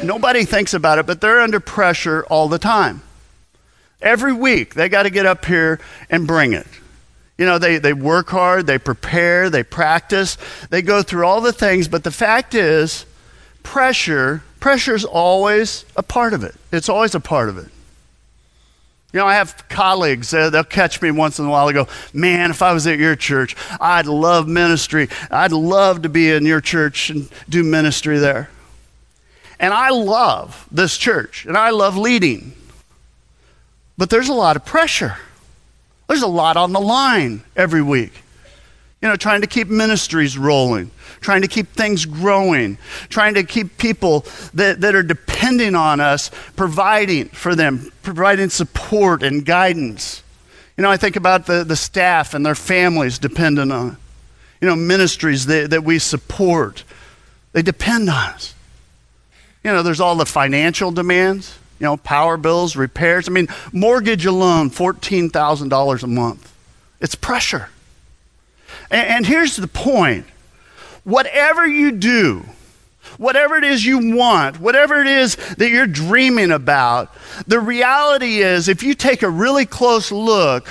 nobody 0.01 0.45
thinks 0.45 0.73
about 0.73 0.97
it, 0.97 1.05
but 1.05 1.21
they're 1.21 1.41
under 1.41 1.59
pressure 1.59 2.25
all 2.29 2.47
the 2.47 2.59
time. 2.59 3.01
Every 4.01 4.33
week, 4.33 4.73
they 4.73 4.89
got 4.89 5.03
to 5.03 5.09
get 5.09 5.25
up 5.25 5.45
here 5.45 5.79
and 6.09 6.27
bring 6.27 6.53
it. 6.53 6.67
You 7.37 7.45
know, 7.45 7.59
they, 7.59 7.77
they 7.77 7.93
work 7.93 8.29
hard, 8.29 8.65
they 8.65 8.77
prepare, 8.79 9.49
they 9.49 9.63
practice, 9.63 10.37
they 10.69 10.81
go 10.81 11.03
through 11.03 11.25
all 11.25 11.41
the 11.41 11.53
things, 11.53 11.87
but 11.87 12.03
the 12.03 12.11
fact 12.11 12.55
is, 12.55 13.05
pressure, 13.61 14.43
pressure 14.59 14.95
is 14.95 15.05
always 15.05 15.85
a 15.95 16.03
part 16.03 16.33
of 16.33 16.43
it. 16.43 16.55
It's 16.71 16.89
always 16.89 17.13
a 17.13 17.19
part 17.19 17.49
of 17.49 17.57
it. 17.57 17.69
You 19.13 19.19
know, 19.19 19.27
I 19.27 19.35
have 19.35 19.67
colleagues, 19.69 20.33
uh, 20.33 20.49
they'll 20.49 20.63
catch 20.63 21.01
me 21.01 21.11
once 21.11 21.39
in 21.39 21.45
a 21.45 21.49
while 21.49 21.67
and 21.67 21.75
go, 21.75 21.87
Man, 22.11 22.51
if 22.51 22.61
I 22.61 22.73
was 22.73 22.85
at 22.87 22.99
your 22.99 23.15
church, 23.15 23.55
I'd 23.79 24.05
love 24.05 24.47
ministry. 24.47 25.07
I'd 25.31 25.53
love 25.53 26.01
to 26.03 26.09
be 26.09 26.31
in 26.31 26.45
your 26.45 26.61
church 26.61 27.09
and 27.09 27.29
do 27.47 27.63
ministry 27.63 28.19
there. 28.19 28.49
And 29.59 29.73
I 29.73 29.89
love 29.89 30.67
this 30.71 30.97
church 30.97 31.45
and 31.45 31.57
I 31.57 31.71
love 31.71 31.97
leading. 31.97 32.53
But 33.97 34.09
there's 34.09 34.29
a 34.29 34.33
lot 34.33 34.55
of 34.55 34.65
pressure. 34.65 35.17
There's 36.07 36.21
a 36.21 36.27
lot 36.27 36.57
on 36.57 36.71
the 36.71 36.79
line 36.79 37.43
every 37.55 37.81
week. 37.81 38.23
You 39.01 39.09
know, 39.09 39.15
trying 39.15 39.41
to 39.41 39.47
keep 39.47 39.67
ministries 39.67 40.37
rolling, 40.37 40.91
trying 41.21 41.43
to 41.43 41.47
keep 41.47 41.67
things 41.69 42.05
growing, 42.05 42.77
trying 43.09 43.35
to 43.35 43.43
keep 43.43 43.77
people 43.77 44.25
that, 44.55 44.81
that 44.81 44.95
are 44.95 45.03
depending 45.03 45.75
on 45.75 45.99
us 45.99 46.31
providing 46.55 47.29
for 47.29 47.55
them, 47.55 47.91
providing 48.01 48.49
support 48.49 49.21
and 49.21 49.45
guidance. 49.45 50.23
You 50.77 50.83
know, 50.83 50.89
I 50.89 50.97
think 50.97 51.15
about 51.15 51.45
the, 51.45 51.63
the 51.63 51.75
staff 51.75 52.33
and 52.33 52.45
their 52.45 52.55
families 52.55 53.19
dependent 53.19 53.71
on. 53.71 53.97
You 54.61 54.67
know, 54.67 54.75
ministries 54.75 55.45
that, 55.47 55.69
that 55.71 55.83
we 55.83 55.99
support, 55.99 56.83
they 57.51 57.61
depend 57.61 58.09
on 58.09 58.33
us. 58.33 58.55
You 59.67 59.73
know, 59.73 59.83
there's 59.83 59.99
all 59.99 60.15
the 60.15 60.25
financial 60.25 60.91
demands, 60.91 61.59
you 61.77 61.83
know, 61.83 61.97
power 61.97 62.37
bills, 62.37 62.77
repairs. 62.77 63.27
I 63.27 63.33
mean, 63.33 63.49
mortgage 63.73 64.25
alone, 64.25 64.69
$14,000 64.69 66.03
a 66.03 66.07
month. 66.07 66.53
It's 67.01 67.15
pressure. 67.15 67.67
And, 68.89 69.09
and 69.09 69.25
here's 69.25 69.57
the 69.57 69.67
point 69.67 70.25
whatever 71.03 71.67
you 71.67 71.91
do, 71.91 72.45
whatever 73.17 73.57
it 73.57 73.65
is 73.65 73.83
you 73.83 74.15
want, 74.15 74.61
whatever 74.61 75.01
it 75.01 75.07
is 75.07 75.35
that 75.35 75.69
you're 75.69 75.85
dreaming 75.85 76.51
about, 76.51 77.13
the 77.45 77.59
reality 77.59 78.37
is 78.37 78.69
if 78.69 78.83
you 78.83 78.93
take 78.93 79.21
a 79.21 79.29
really 79.29 79.65
close 79.65 80.13
look, 80.13 80.69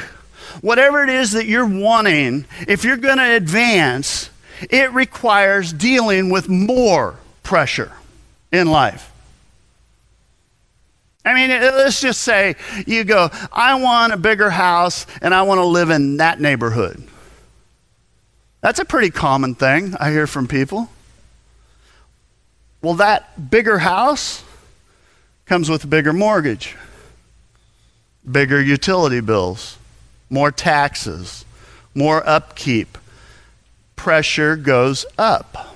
whatever 0.62 1.04
it 1.04 1.11
is 1.11 1.32
that 1.32 1.44
you're 1.44 1.68
wanting, 1.68 2.46
if 2.66 2.82
you're 2.82 2.96
going 2.96 3.18
to 3.18 3.37
advance, 3.37 4.30
it 4.70 4.90
requires 4.94 5.70
dealing 5.74 6.30
with 6.30 6.48
more 6.48 7.18
pressure 7.42 7.92
in 8.52 8.68
life. 8.68 9.12
I 11.24 11.35
mean, 11.35 11.50
let's 11.50 12.00
just 12.00 12.20
say 12.22 12.54
you 12.87 13.02
go, 13.02 13.30
I 13.52 13.74
want 13.80 14.12
a 14.12 14.16
bigger 14.16 14.48
house 14.48 15.06
and 15.20 15.35
I 15.35 15.42
want 15.42 15.59
to 15.59 15.64
live 15.64 15.90
in 15.90 16.18
that 16.18 16.40
neighborhood. 16.40 17.02
That's 18.61 18.78
a 18.78 18.85
pretty 18.85 19.11
common 19.11 19.56
thing 19.56 19.94
I 19.98 20.11
hear 20.12 20.28
from 20.28 20.46
people. 20.46 20.88
Well, 22.80 22.94
that 22.94 23.50
bigger 23.50 23.78
house 23.78 24.44
comes 25.46 25.68
with 25.68 25.82
a 25.85 25.87
bigger 25.88 26.12
mortgage, 26.12 26.76
bigger 28.30 28.62
utility 28.62 29.20
bills, 29.20 29.78
more 30.30 30.52
taxes, 30.52 31.44
more 31.94 32.26
upkeep. 32.28 32.98
Pressure 33.96 34.54
goes 34.54 35.06
up. 35.18 35.76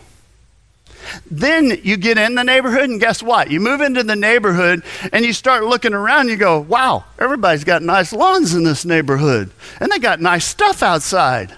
Then 1.30 1.80
you 1.82 1.96
get 1.96 2.18
in 2.18 2.34
the 2.34 2.44
neighborhood, 2.44 2.90
and 2.90 3.00
guess 3.00 3.22
what? 3.22 3.50
You 3.50 3.60
move 3.60 3.80
into 3.80 4.02
the 4.02 4.16
neighborhood 4.16 4.82
and 5.12 5.24
you 5.24 5.32
start 5.32 5.64
looking 5.64 5.94
around, 5.94 6.28
you 6.28 6.36
go, 6.36 6.60
wow, 6.60 7.04
everybody's 7.18 7.64
got 7.64 7.82
nice 7.82 8.12
lawns 8.12 8.54
in 8.54 8.64
this 8.64 8.84
neighborhood, 8.84 9.50
and 9.80 9.90
they 9.90 9.98
got 9.98 10.20
nice 10.20 10.44
stuff 10.44 10.82
outside. 10.82 11.54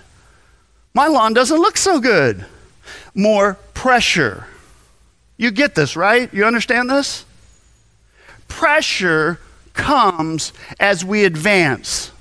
My 0.95 1.07
lawn 1.07 1.33
doesn't 1.33 1.59
look 1.59 1.77
so 1.77 2.01
good. 2.01 2.45
More 3.15 3.55
pressure. 3.75 4.47
You 5.37 5.51
get 5.51 5.75
this, 5.75 5.97
right? 5.97 6.33
You 6.33 6.45
understand 6.45 6.89
this? 6.89 7.25
Pressure 8.47 9.41
comes 9.75 10.53
as 10.79 11.05
we 11.05 11.25
advance. 11.25 12.12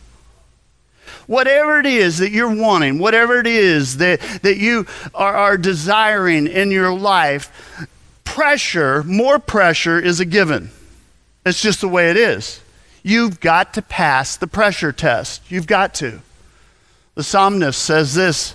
Whatever 1.32 1.80
it 1.80 1.86
is 1.86 2.18
that 2.18 2.32
you're 2.32 2.54
wanting, 2.54 3.00
whatever 3.00 3.40
it 3.40 3.48
is 3.48 3.96
that, 4.00 4.20
that 4.42 4.58
you 4.58 4.86
are, 5.16 5.34
are 5.34 5.58
desiring 5.58 6.46
in 6.46 6.72
your 6.72 6.94
life, 6.94 7.88
pressure, 8.26 9.02
more 9.04 9.40
pressure 9.40 9.98
is 9.98 10.20
a 10.20 10.26
given. 10.26 10.72
It's 11.46 11.62
just 11.62 11.80
the 11.80 11.88
way 11.88 12.10
it 12.10 12.18
is. 12.18 12.60
You've 13.02 13.40
got 13.40 13.76
to 13.76 13.82
pass 13.82 14.36
the 14.36 14.46
pressure 14.46 14.92
test. 14.92 15.50
You've 15.50 15.68
got 15.68 15.94
to. 15.96 16.20
The 17.16 17.24
psalmist 17.24 17.82
says 17.82 18.14
this 18.14 18.54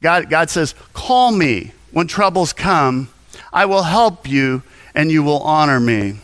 God, 0.00 0.30
God 0.30 0.50
says, 0.50 0.76
Call 0.92 1.32
me 1.32 1.72
when 1.90 2.06
troubles 2.06 2.52
come. 2.52 3.08
I 3.52 3.66
will 3.66 3.82
help 3.82 4.28
you 4.28 4.62
and 4.94 5.10
you 5.10 5.24
will 5.24 5.40
honor 5.40 5.80
me. 5.80 6.20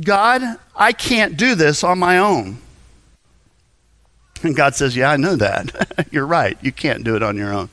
God, 0.00 0.60
I 0.76 0.92
can't 0.92 1.36
do 1.36 1.54
this 1.54 1.84
on 1.84 1.98
my 1.98 2.18
own. 2.18 2.58
And 4.42 4.54
God 4.54 4.74
says, 4.74 4.96
Yeah, 4.96 5.10
I 5.10 5.16
know 5.16 5.36
that. 5.36 6.08
You're 6.10 6.26
right. 6.26 6.58
You 6.60 6.72
can't 6.72 7.04
do 7.04 7.16
it 7.16 7.22
on 7.22 7.36
your 7.36 7.52
own. 7.52 7.70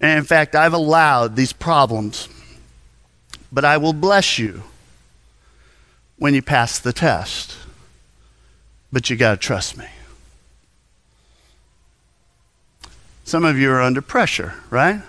And 0.00 0.18
in 0.18 0.24
fact, 0.24 0.54
I've 0.54 0.72
allowed 0.72 1.36
these 1.36 1.52
problems, 1.52 2.28
but 3.52 3.64
I 3.64 3.76
will 3.76 3.92
bless 3.92 4.38
you 4.38 4.62
when 6.18 6.34
you 6.34 6.42
pass 6.42 6.78
the 6.78 6.92
test. 6.92 7.56
But 8.92 9.08
you 9.08 9.16
got 9.16 9.32
to 9.32 9.36
trust 9.36 9.76
me. 9.76 9.86
Some 13.24 13.44
of 13.44 13.56
you 13.56 13.70
are 13.70 13.80
under 13.80 14.02
pressure, 14.02 14.54
right? 14.70 15.00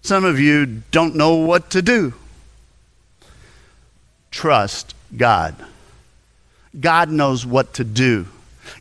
Some 0.00 0.24
of 0.24 0.40
you 0.40 0.64
don't 0.90 1.14
know 1.14 1.34
what 1.34 1.70
to 1.70 1.82
do. 1.82 2.14
Trust 4.30 4.94
God. 5.16 5.54
God 6.78 7.10
knows 7.10 7.46
what 7.46 7.74
to 7.74 7.84
do. 7.84 8.26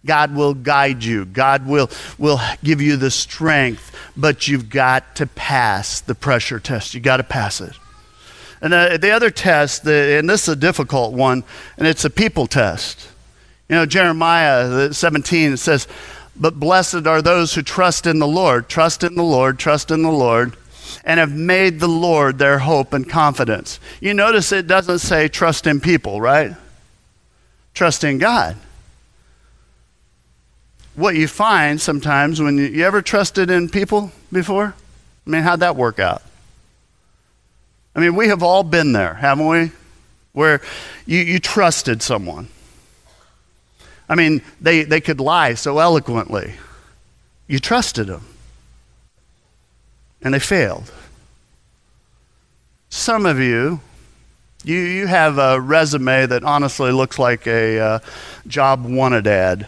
God 0.06 0.36
will 0.36 0.54
guide 0.54 1.04
you. 1.04 1.26
God 1.26 1.66
will, 1.66 1.90
will 2.18 2.40
give 2.64 2.82
you 2.82 2.98
the 2.98 3.12
strength, 3.12 3.96
but 4.16 4.48
you've 4.48 4.70
got 4.70 5.16
to 5.18 5.28
pass 5.28 6.02
the 6.02 6.16
pressure 6.16 6.60
test. 6.60 6.94
You've 6.94 7.04
got 7.04 7.18
to 7.18 7.24
pass 7.24 7.62
it. 7.62 7.74
And 8.62 8.74
uh, 8.74 8.98
the 8.98 9.12
other 9.12 9.30
test, 9.30 9.84
the, 9.84 10.18
and 10.20 10.30
this 10.30 10.44
is 10.44 10.50
a 10.50 10.56
difficult 10.56 11.14
one, 11.14 11.44
and 11.78 11.88
it's 11.88 12.06
a 12.06 12.10
people 12.10 12.48
test. 12.48 13.08
You 13.70 13.76
know, 13.76 13.86
Jeremiah 13.86 14.94
17 14.94 15.58
says, 15.58 15.88
but 16.36 16.60
blessed 16.60 17.08
are 17.08 17.22
those 17.22 17.54
who 17.54 17.62
trust 17.62 18.06
in 18.06 18.20
the 18.20 18.28
Lord, 18.28 18.70
trust 18.70 19.04
in 19.04 19.16
the 19.16 19.24
Lord, 19.24 19.60
trust 19.60 19.92
in 19.92 20.04
the 20.04 20.12
Lord, 20.12 20.56
and 21.04 21.20
have 21.20 21.34
made 21.34 21.80
the 21.80 21.88
Lord 21.88 22.38
their 22.38 22.60
hope 22.60 22.94
and 22.94 23.08
confidence. 23.08 23.80
You 24.00 24.14
notice 24.14 24.52
it 24.52 24.68
doesn't 24.68 25.00
say 25.00 25.28
trust 25.28 25.68
in 25.68 25.80
people, 25.80 26.22
right? 26.22 26.56
Trust 27.74 28.04
in 28.04 28.18
God. 28.18 28.56
What 30.96 31.16
you 31.16 31.28
find 31.28 31.80
sometimes 31.80 32.42
when 32.42 32.58
you, 32.58 32.66
you 32.66 32.84
ever 32.86 33.02
trusted 33.02 33.50
in 33.50 33.70
people 33.70 34.12
before? 34.32 34.74
I 35.26 35.30
mean, 35.30 35.44
how'd 35.44 35.60
that 35.60 35.76
work 35.76 36.00
out? 36.00 36.24
I 37.96 38.00
mean, 38.00 38.16
we 38.16 38.30
have 38.30 38.44
all 38.44 38.64
been 38.64 38.94
there, 38.94 39.14
haven't 39.14 39.48
we? 39.48 39.72
Where 40.34 40.62
you, 41.06 41.20
you 41.20 41.40
trusted 41.40 42.02
someone 42.02 42.50
I 44.10 44.16
mean, 44.16 44.42
they, 44.62 44.84
they 44.84 45.02
could 45.02 45.20
lie 45.20 45.56
so 45.56 45.80
eloquently. 45.80 46.54
You 47.48 47.60
trusted 47.60 48.08
them. 48.08 48.26
And 50.28 50.34
they 50.34 50.40
failed. 50.40 50.92
Some 52.90 53.26
of 53.26 53.40
you, 53.40 53.80
you, 54.66 54.76
you 54.76 55.08
have 55.08 55.38
a 55.38 55.58
resume 55.58 56.26
that 56.26 56.44
honestly 56.44 56.92
looks 56.92 57.18
like 57.18 57.48
a 57.48 57.80
uh, 57.80 58.00
job 58.46 58.84
wanted 58.84 59.26
ad. 59.26 59.68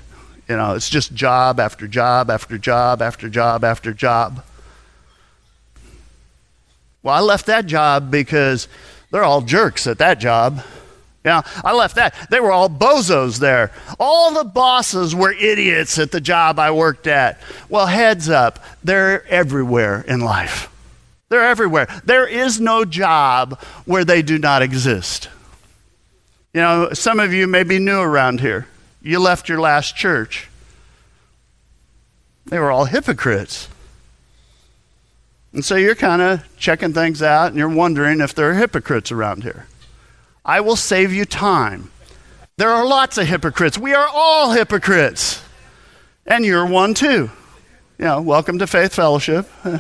You 0.50 0.58
know, 0.58 0.74
it's 0.74 0.90
just 0.90 1.14
job 1.14 1.62
after 1.62 1.88
job 1.88 2.30
after 2.30 2.58
job 2.58 3.02
after 3.02 3.30
job 3.30 3.64
after 3.64 3.94
job. 3.94 4.44
Well, 7.04 7.16
I 7.16 7.22
left 7.22 7.46
that 7.46 7.66
job 7.66 8.12
because 8.12 8.68
they're 9.12 9.24
all 9.24 9.40
jerks 9.40 9.88
at 9.88 10.00
that 10.00 10.20
job. 10.20 10.62
Yeah, 11.26 11.42
I 11.66 11.74
left 11.74 11.96
that. 11.96 12.16
They 12.30 12.40
were 12.40 12.52
all 12.52 12.70
bozos 12.70 13.40
there. 13.40 13.72
All 14.00 14.34
the 14.34 14.46
bosses 14.46 15.14
were 15.14 15.34
idiots 15.34 16.00
at 16.00 16.12
the 16.12 16.22
job 16.22 16.60
I 16.60 16.72
worked 16.72 17.08
at. 17.08 17.42
Well, 17.68 17.88
heads 17.88 18.30
up, 18.30 18.64
they're 18.84 19.28
everywhere 19.28 20.02
in 20.08 20.22
life. 20.22 20.74
They're 21.28 21.46
everywhere. 21.46 21.88
There 22.06 22.28
is 22.28 22.60
no 22.60 22.86
job 22.86 23.60
where 23.86 24.06
they 24.06 24.22
do 24.22 24.38
not 24.40 24.62
exist. 24.62 25.30
You 26.54 26.62
know, 26.62 26.90
some 26.94 27.20
of 27.20 27.34
you 27.34 27.48
may 27.48 27.64
be 27.64 27.80
new 27.80 28.00
around 28.00 28.40
here. 28.40 28.68
You 29.02 29.20
left 29.20 29.48
your 29.48 29.60
last 29.60 29.96
church. 29.96 30.50
They 32.46 32.58
were 32.58 32.72
all 32.72 32.86
hypocrites. 32.86 33.68
And 35.54 35.64
so 35.64 35.76
you're 35.76 35.96
kind 35.96 36.22
of 36.22 36.58
checking 36.58 36.94
things 36.94 37.22
out 37.22 37.48
and 37.48 37.58
you're 37.58 37.70
wondering 37.70 38.22
if 38.22 38.34
there 38.34 38.52
are 38.52 38.56
hypocrites 38.56 39.12
around 39.12 39.44
here. 39.44 39.68
I 40.46 40.62
will 40.62 40.76
save 40.76 41.14
you 41.14 41.26
time. 41.26 41.92
There 42.58 42.70
are 42.70 42.86
lots 42.86 43.18
of 43.18 43.28
hypocrites. 43.28 43.78
We 43.78 43.94
are 43.94 44.08
all 44.14 44.52
hypocrites. 44.52 45.42
And 46.26 46.46
you're 46.46 46.66
one 46.66 46.94
too. 46.94 47.30
You 47.98 48.06
know, 48.06 48.22
welcome 48.22 48.60
to 48.60 48.68
Faith 48.68 48.94
Fellowship. 48.94 49.50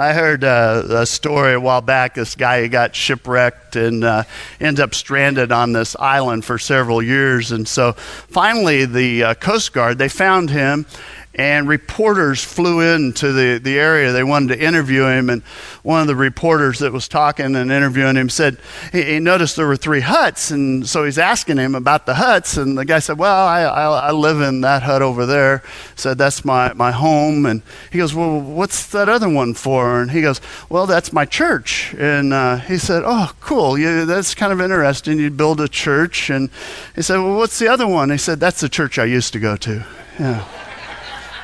I 0.00 0.14
heard 0.14 0.44
uh, 0.44 0.84
a 0.88 1.04
story 1.04 1.52
a 1.52 1.60
while 1.60 1.82
back. 1.82 2.14
This 2.14 2.34
guy 2.34 2.66
got 2.68 2.96
shipwrecked 2.96 3.76
and 3.76 4.02
uh, 4.02 4.22
ended 4.58 4.82
up 4.82 4.94
stranded 4.94 5.52
on 5.52 5.74
this 5.74 5.94
island 5.96 6.46
for 6.46 6.58
several 6.58 7.02
years. 7.02 7.52
And 7.52 7.68
so 7.68 7.92
finally, 7.92 8.86
the 8.86 9.24
uh, 9.24 9.34
Coast 9.34 9.74
Guard 9.74 9.98
they 9.98 10.08
found 10.08 10.48
him 10.48 10.86
and 11.34 11.68
reporters 11.68 12.42
flew 12.42 12.80
into 12.80 13.32
the, 13.32 13.58
the 13.58 13.78
area. 13.78 14.12
They 14.12 14.24
wanted 14.24 14.56
to 14.56 14.64
interview 14.64 15.04
him, 15.06 15.30
and 15.30 15.42
one 15.82 16.00
of 16.00 16.08
the 16.08 16.16
reporters 16.16 16.80
that 16.80 16.92
was 16.92 17.06
talking 17.06 17.54
and 17.54 17.70
interviewing 17.70 18.16
him 18.16 18.28
said 18.28 18.58
he, 18.90 19.02
he 19.02 19.18
noticed 19.20 19.54
there 19.54 19.66
were 19.66 19.76
three 19.76 20.00
huts, 20.00 20.50
and 20.50 20.86
so 20.88 21.04
he's 21.04 21.18
asking 21.18 21.58
him 21.58 21.74
about 21.74 22.06
the 22.06 22.14
huts, 22.14 22.56
and 22.56 22.76
the 22.76 22.84
guy 22.84 22.98
said, 22.98 23.18
"Well, 23.18 23.46
I, 23.46 23.62
I, 23.62 24.08
I 24.08 24.10
live 24.10 24.40
in 24.40 24.62
that 24.62 24.82
hut 24.82 25.02
over 25.02 25.24
there." 25.24 25.62
Said 25.94 26.18
that's 26.18 26.44
my, 26.44 26.72
my 26.72 26.90
home, 26.90 27.46
and 27.46 27.62
he 27.92 27.98
goes, 27.98 28.12
"Well, 28.12 28.40
what's 28.40 28.86
that 28.88 29.08
other 29.08 29.28
one 29.28 29.54
for?" 29.54 30.00
And 30.00 30.10
he 30.10 30.22
goes, 30.22 30.40
"Well, 30.68 30.86
that's 30.86 31.12
my 31.12 31.26
church." 31.26 31.94
And 31.96 32.32
uh, 32.32 32.56
he 32.56 32.76
said, 32.76 33.04
"Oh, 33.06 33.32
cool, 33.40 33.76
that's 34.04 34.34
kind 34.34 34.52
of 34.52 34.60
interesting. 34.60 35.18
You 35.18 35.30
build 35.30 35.60
a 35.60 35.68
church," 35.68 36.28
and 36.28 36.50
he 36.96 37.02
said, 37.02 37.18
"Well, 37.18 37.36
what's 37.36 37.60
the 37.60 37.68
other 37.68 37.86
one?" 37.86 38.10
He 38.10 38.18
said, 38.18 38.40
"That's 38.40 38.60
the 38.60 38.68
church 38.68 38.98
I 38.98 39.04
used 39.04 39.32
to 39.34 39.38
go 39.38 39.56
to." 39.56 39.86
Yeah. 40.18 40.44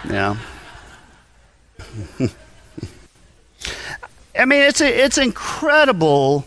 Yeah. 0.09 0.37
I 4.38 4.45
mean, 4.45 4.62
it's, 4.62 4.81
a, 4.81 5.05
it's 5.05 5.19
incredible 5.19 6.47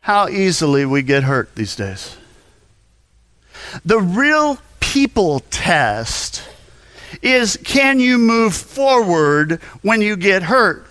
how 0.00 0.28
easily 0.28 0.84
we 0.84 1.02
get 1.02 1.22
hurt 1.22 1.54
these 1.54 1.76
days. 1.76 2.16
The 3.84 4.00
real 4.00 4.58
people 4.80 5.40
test 5.50 6.42
is 7.22 7.58
can 7.64 8.00
you 8.00 8.18
move 8.18 8.54
forward 8.54 9.60
when 9.82 10.00
you 10.00 10.16
get 10.16 10.42
hurt? 10.42 10.86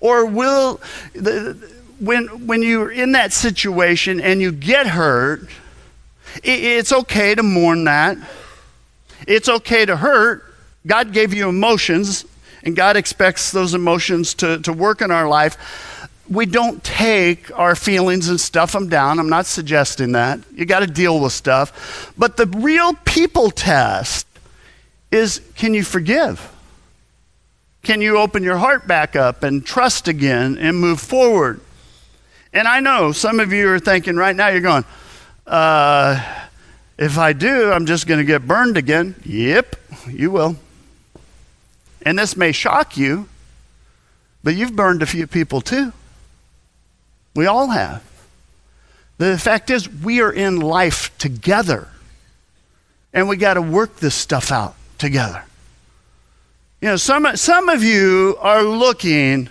Or 0.00 0.26
will, 0.26 0.80
the, 1.14 1.56
when, 1.98 2.46
when 2.46 2.62
you're 2.62 2.90
in 2.90 3.12
that 3.12 3.32
situation 3.32 4.20
and 4.20 4.40
you 4.40 4.52
get 4.52 4.86
hurt, 4.86 5.48
it, 6.42 6.62
it's 6.62 6.92
okay 6.92 7.34
to 7.34 7.42
mourn 7.42 7.84
that. 7.84 8.18
It's 9.26 9.48
okay 9.48 9.84
to 9.86 9.96
hurt. 9.96 10.47
God 10.88 11.12
gave 11.12 11.34
you 11.34 11.48
emotions, 11.48 12.24
and 12.64 12.74
God 12.74 12.96
expects 12.96 13.52
those 13.52 13.74
emotions 13.74 14.34
to, 14.34 14.58
to 14.60 14.72
work 14.72 15.02
in 15.02 15.10
our 15.10 15.28
life. 15.28 16.08
We 16.28 16.46
don't 16.46 16.82
take 16.82 17.56
our 17.56 17.74
feelings 17.74 18.28
and 18.28 18.40
stuff 18.40 18.72
them 18.72 18.88
down. 18.88 19.18
I'm 19.18 19.28
not 19.28 19.46
suggesting 19.46 20.12
that. 20.12 20.40
You 20.54 20.64
got 20.64 20.80
to 20.80 20.86
deal 20.86 21.20
with 21.20 21.32
stuff. 21.32 22.12
But 22.18 22.36
the 22.36 22.46
real 22.46 22.94
people 23.04 23.50
test 23.50 24.26
is 25.10 25.40
can 25.56 25.74
you 25.74 25.84
forgive? 25.84 26.52
Can 27.82 28.00
you 28.00 28.18
open 28.18 28.42
your 28.42 28.58
heart 28.58 28.86
back 28.86 29.14
up 29.14 29.42
and 29.42 29.64
trust 29.64 30.08
again 30.08 30.58
and 30.58 30.76
move 30.78 31.00
forward? 31.00 31.60
And 32.52 32.66
I 32.66 32.80
know 32.80 33.12
some 33.12 33.40
of 33.40 33.52
you 33.52 33.70
are 33.70 33.78
thinking 33.78 34.16
right 34.16 34.34
now, 34.34 34.48
you're 34.48 34.60
going, 34.60 34.84
uh, 35.46 36.22
if 36.98 37.18
I 37.18 37.32
do, 37.32 37.70
I'm 37.70 37.86
just 37.86 38.06
going 38.06 38.18
to 38.18 38.24
get 38.24 38.46
burned 38.46 38.76
again. 38.76 39.14
Yep, 39.24 39.76
you 40.08 40.30
will. 40.30 40.56
And 42.08 42.18
this 42.18 42.38
may 42.38 42.52
shock 42.52 42.96
you, 42.96 43.28
but 44.42 44.54
you've 44.54 44.74
burned 44.74 45.02
a 45.02 45.06
few 45.06 45.26
people 45.26 45.60
too. 45.60 45.92
We 47.36 47.44
all 47.44 47.66
have. 47.68 48.02
The 49.18 49.36
fact 49.36 49.68
is, 49.68 49.90
we 49.90 50.22
are 50.22 50.32
in 50.32 50.58
life 50.58 51.16
together. 51.18 51.88
And 53.12 53.28
we 53.28 53.36
got 53.36 53.54
to 53.54 53.60
work 53.60 53.96
this 53.96 54.14
stuff 54.14 54.50
out 54.50 54.74
together. 54.96 55.44
You 56.80 56.88
know, 56.88 56.96
some, 56.96 57.36
some 57.36 57.68
of 57.68 57.84
you 57.84 58.38
are 58.40 58.62
looking 58.62 59.50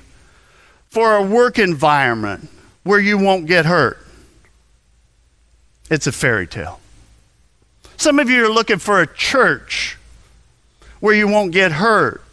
for 0.90 1.16
a 1.16 1.22
work 1.22 1.60
environment 1.60 2.50
where 2.82 3.00
you 3.00 3.20
won't 3.20 3.46
get 3.46 3.68
hurt. 3.68 4.00
It's 5.92 6.08
a 6.08 6.12
fairy 6.12 6.48
tale. 6.48 6.80
Some 7.98 8.18
of 8.18 8.32
you 8.32 8.48
are 8.48 8.52
looking 8.52 8.80
for 8.80 9.00
a 9.00 9.06
church 9.06 10.00
where 11.00 11.14
you 11.14 11.28
won't 11.28 11.52
get 11.52 11.72
hurt. 11.74 12.24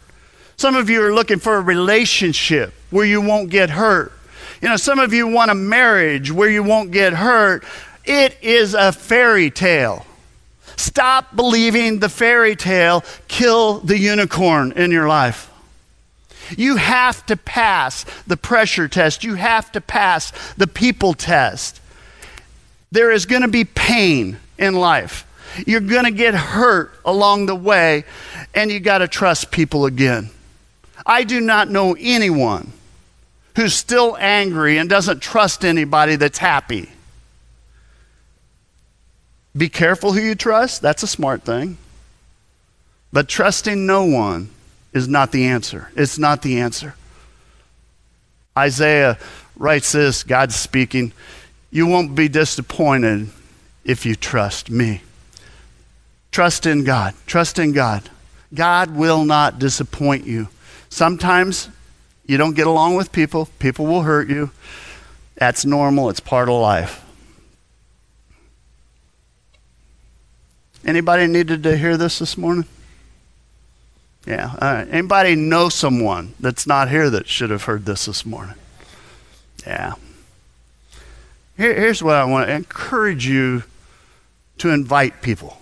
Some 0.65 0.73
of 0.75 0.89
you 0.89 1.03
are 1.03 1.13
looking 1.13 1.37
for 1.37 1.57
a 1.57 1.61
relationship 1.61 2.73
where 2.89 3.05
you 3.05 3.21
won't 3.21 3.51
get 3.51 3.69
hurt. 3.69 4.11
You 4.63 4.69
know, 4.69 4.77
some 4.77 4.97
of 4.97 5.13
you 5.13 5.27
want 5.27 5.51
a 5.51 5.53
marriage 5.53 6.31
where 6.31 6.49
you 6.49 6.63
won't 6.63 6.89
get 6.89 7.13
hurt. 7.13 7.63
It 8.03 8.35
is 8.41 8.73
a 8.73 8.91
fairy 8.91 9.51
tale. 9.51 10.07
Stop 10.75 11.35
believing 11.35 11.99
the 11.99 12.09
fairy 12.09 12.55
tale. 12.55 13.03
Kill 13.27 13.77
the 13.81 13.99
unicorn 13.99 14.71
in 14.71 14.89
your 14.89 15.07
life. 15.07 15.51
You 16.57 16.77
have 16.77 17.23
to 17.27 17.37
pass 17.37 18.03
the 18.25 18.35
pressure 18.35 18.87
test. 18.87 19.23
You 19.23 19.35
have 19.35 19.71
to 19.73 19.81
pass 19.81 20.33
the 20.55 20.65
people 20.65 21.13
test. 21.13 21.79
There 22.91 23.11
is 23.11 23.27
going 23.27 23.43
to 23.43 23.47
be 23.47 23.65
pain 23.65 24.39
in 24.57 24.73
life. 24.73 25.27
You're 25.67 25.79
going 25.79 26.05
to 26.05 26.11
get 26.11 26.33
hurt 26.33 26.91
along 27.05 27.45
the 27.45 27.53
way, 27.53 28.03
and 28.55 28.71
you 28.71 28.79
got 28.79 28.97
to 28.97 29.07
trust 29.07 29.51
people 29.51 29.85
again. 29.85 30.31
I 31.05 31.23
do 31.23 31.39
not 31.39 31.69
know 31.69 31.95
anyone 31.99 32.71
who's 33.55 33.73
still 33.73 34.17
angry 34.19 34.77
and 34.77 34.89
doesn't 34.89 35.21
trust 35.21 35.63
anybody 35.63 36.15
that's 36.15 36.37
happy. 36.37 36.89
Be 39.55 39.69
careful 39.69 40.11
who 40.11 40.19
you 40.19 40.35
trust. 40.35 40.81
That's 40.81 41.03
a 41.03 41.07
smart 41.07 41.43
thing. 41.43 41.77
But 43.13 43.29
trusting 43.29 43.85
no 43.85 44.03
one 44.03 44.49
is 44.93 45.07
not 45.07 45.31
the 45.31 45.45
answer. 45.45 45.89
It's 45.95 46.17
not 46.17 46.41
the 46.41 46.59
answer. 46.59 46.95
Isaiah 48.57 49.17
writes 49.55 49.91
this 49.91 50.23
God's 50.23 50.55
speaking, 50.55 51.13
You 51.71 51.87
won't 51.87 52.15
be 52.15 52.27
disappointed 52.27 53.29
if 53.85 54.05
you 54.05 54.15
trust 54.15 54.69
me. 54.69 55.01
Trust 56.31 56.65
in 56.65 56.83
God. 56.83 57.13
Trust 57.25 57.59
in 57.59 57.71
God. 57.71 58.09
God 58.53 58.95
will 58.95 59.23
not 59.23 59.59
disappoint 59.59 60.25
you. 60.25 60.49
Sometimes 60.95 61.67
you 62.25 62.37
don't 62.37 62.55
get 62.55 62.67
along 62.67 62.95
with 62.95 63.11
people, 63.11 63.49
people 63.59 63.85
will 63.85 64.03
hurt 64.03 64.29
you. 64.29 64.51
That's 65.35 65.65
normal, 65.65 66.09
it's 66.09 66.21
part 66.21 66.47
of 66.47 66.55
life. 66.55 67.03
Anybody 70.85 71.27
needed 71.27 71.63
to 71.63 71.75
hear 71.75 71.97
this 71.97 72.19
this 72.19 72.37
morning? 72.37 72.63
Yeah. 74.25 74.85
Anybody 74.89 75.35
know 75.35 75.67
someone 75.67 76.33
that's 76.39 76.65
not 76.65 76.89
here 76.89 77.09
that 77.09 77.27
should 77.27 77.49
have 77.49 77.63
heard 77.63 77.83
this 77.83 78.05
this 78.05 78.25
morning? 78.25 78.55
Yeah. 79.67 79.95
Here, 81.57 81.73
here's 81.73 82.01
what 82.01 82.15
I 82.15 82.23
want 82.23 82.47
to 82.47 82.53
encourage 82.53 83.27
you 83.27 83.63
to 84.59 84.69
invite 84.69 85.21
people. 85.21 85.59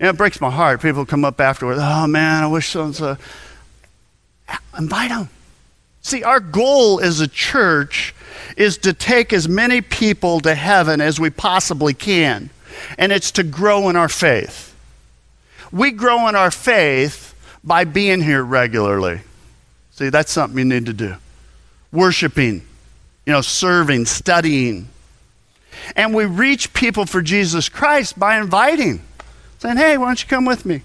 Know, 0.00 0.08
it 0.10 0.16
breaks 0.16 0.40
my 0.40 0.50
heart. 0.50 0.82
People 0.82 1.06
come 1.06 1.24
up 1.24 1.40
afterwards, 1.40 1.80
oh 1.82 2.06
man, 2.06 2.44
I 2.44 2.46
wish 2.46 2.68
so 2.68 2.84
and 2.84 2.94
so. 2.94 3.16
Invite 4.78 5.10
them. 5.10 5.28
See, 6.02 6.22
our 6.22 6.40
goal 6.40 7.00
as 7.00 7.20
a 7.20 7.28
church 7.28 8.14
is 8.56 8.78
to 8.78 8.92
take 8.92 9.32
as 9.32 9.48
many 9.48 9.80
people 9.80 10.40
to 10.40 10.54
heaven 10.54 11.00
as 11.00 11.18
we 11.18 11.30
possibly 11.30 11.94
can, 11.94 12.50
and 12.98 13.10
it's 13.10 13.30
to 13.32 13.42
grow 13.42 13.88
in 13.88 13.96
our 13.96 14.08
faith. 14.08 14.76
We 15.72 15.92
grow 15.92 16.28
in 16.28 16.36
our 16.36 16.50
faith 16.50 17.34
by 17.64 17.84
being 17.84 18.20
here 18.20 18.42
regularly. 18.42 19.20
See, 19.92 20.10
that's 20.10 20.30
something 20.30 20.58
you 20.58 20.64
need 20.64 20.86
to 20.86 20.92
do. 20.92 21.14
Worshiping, 21.92 22.62
you 23.24 23.32
know, 23.32 23.40
serving, 23.40 24.06
studying. 24.06 24.88
And 25.96 26.14
we 26.14 26.26
reach 26.26 26.74
people 26.74 27.06
for 27.06 27.22
Jesus 27.22 27.68
Christ 27.68 28.18
by 28.18 28.38
inviting 28.38 29.00
saying, 29.64 29.78
Hey, 29.78 29.96
why 29.96 30.06
don't 30.06 30.22
you 30.22 30.28
come 30.28 30.44
with 30.44 30.66
me? 30.66 30.82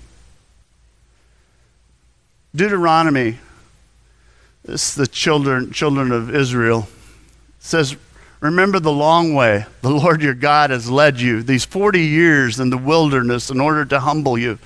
Deuteronomy, 2.55 3.37
this 4.63 4.89
is 4.89 4.95
the 4.95 5.05
children, 5.05 5.71
children 5.71 6.13
of 6.13 6.33
Israel, 6.33 6.87
says, 7.59 7.97
Remember 8.39 8.79
the 8.79 8.91
long 8.91 9.33
way 9.33 9.65
the 9.81 9.89
Lord 9.89 10.21
your 10.21 10.33
God 10.33 10.69
has 10.69 10.89
led 10.89 11.19
you 11.19 11.43
these 11.43 11.65
40 11.65 11.99
years 11.99 12.57
in 12.57 12.69
the 12.69 12.77
wilderness 12.77 13.49
in 13.49 13.59
order 13.59 13.83
to 13.83 13.99
humble 13.99 14.37
you, 14.37 14.57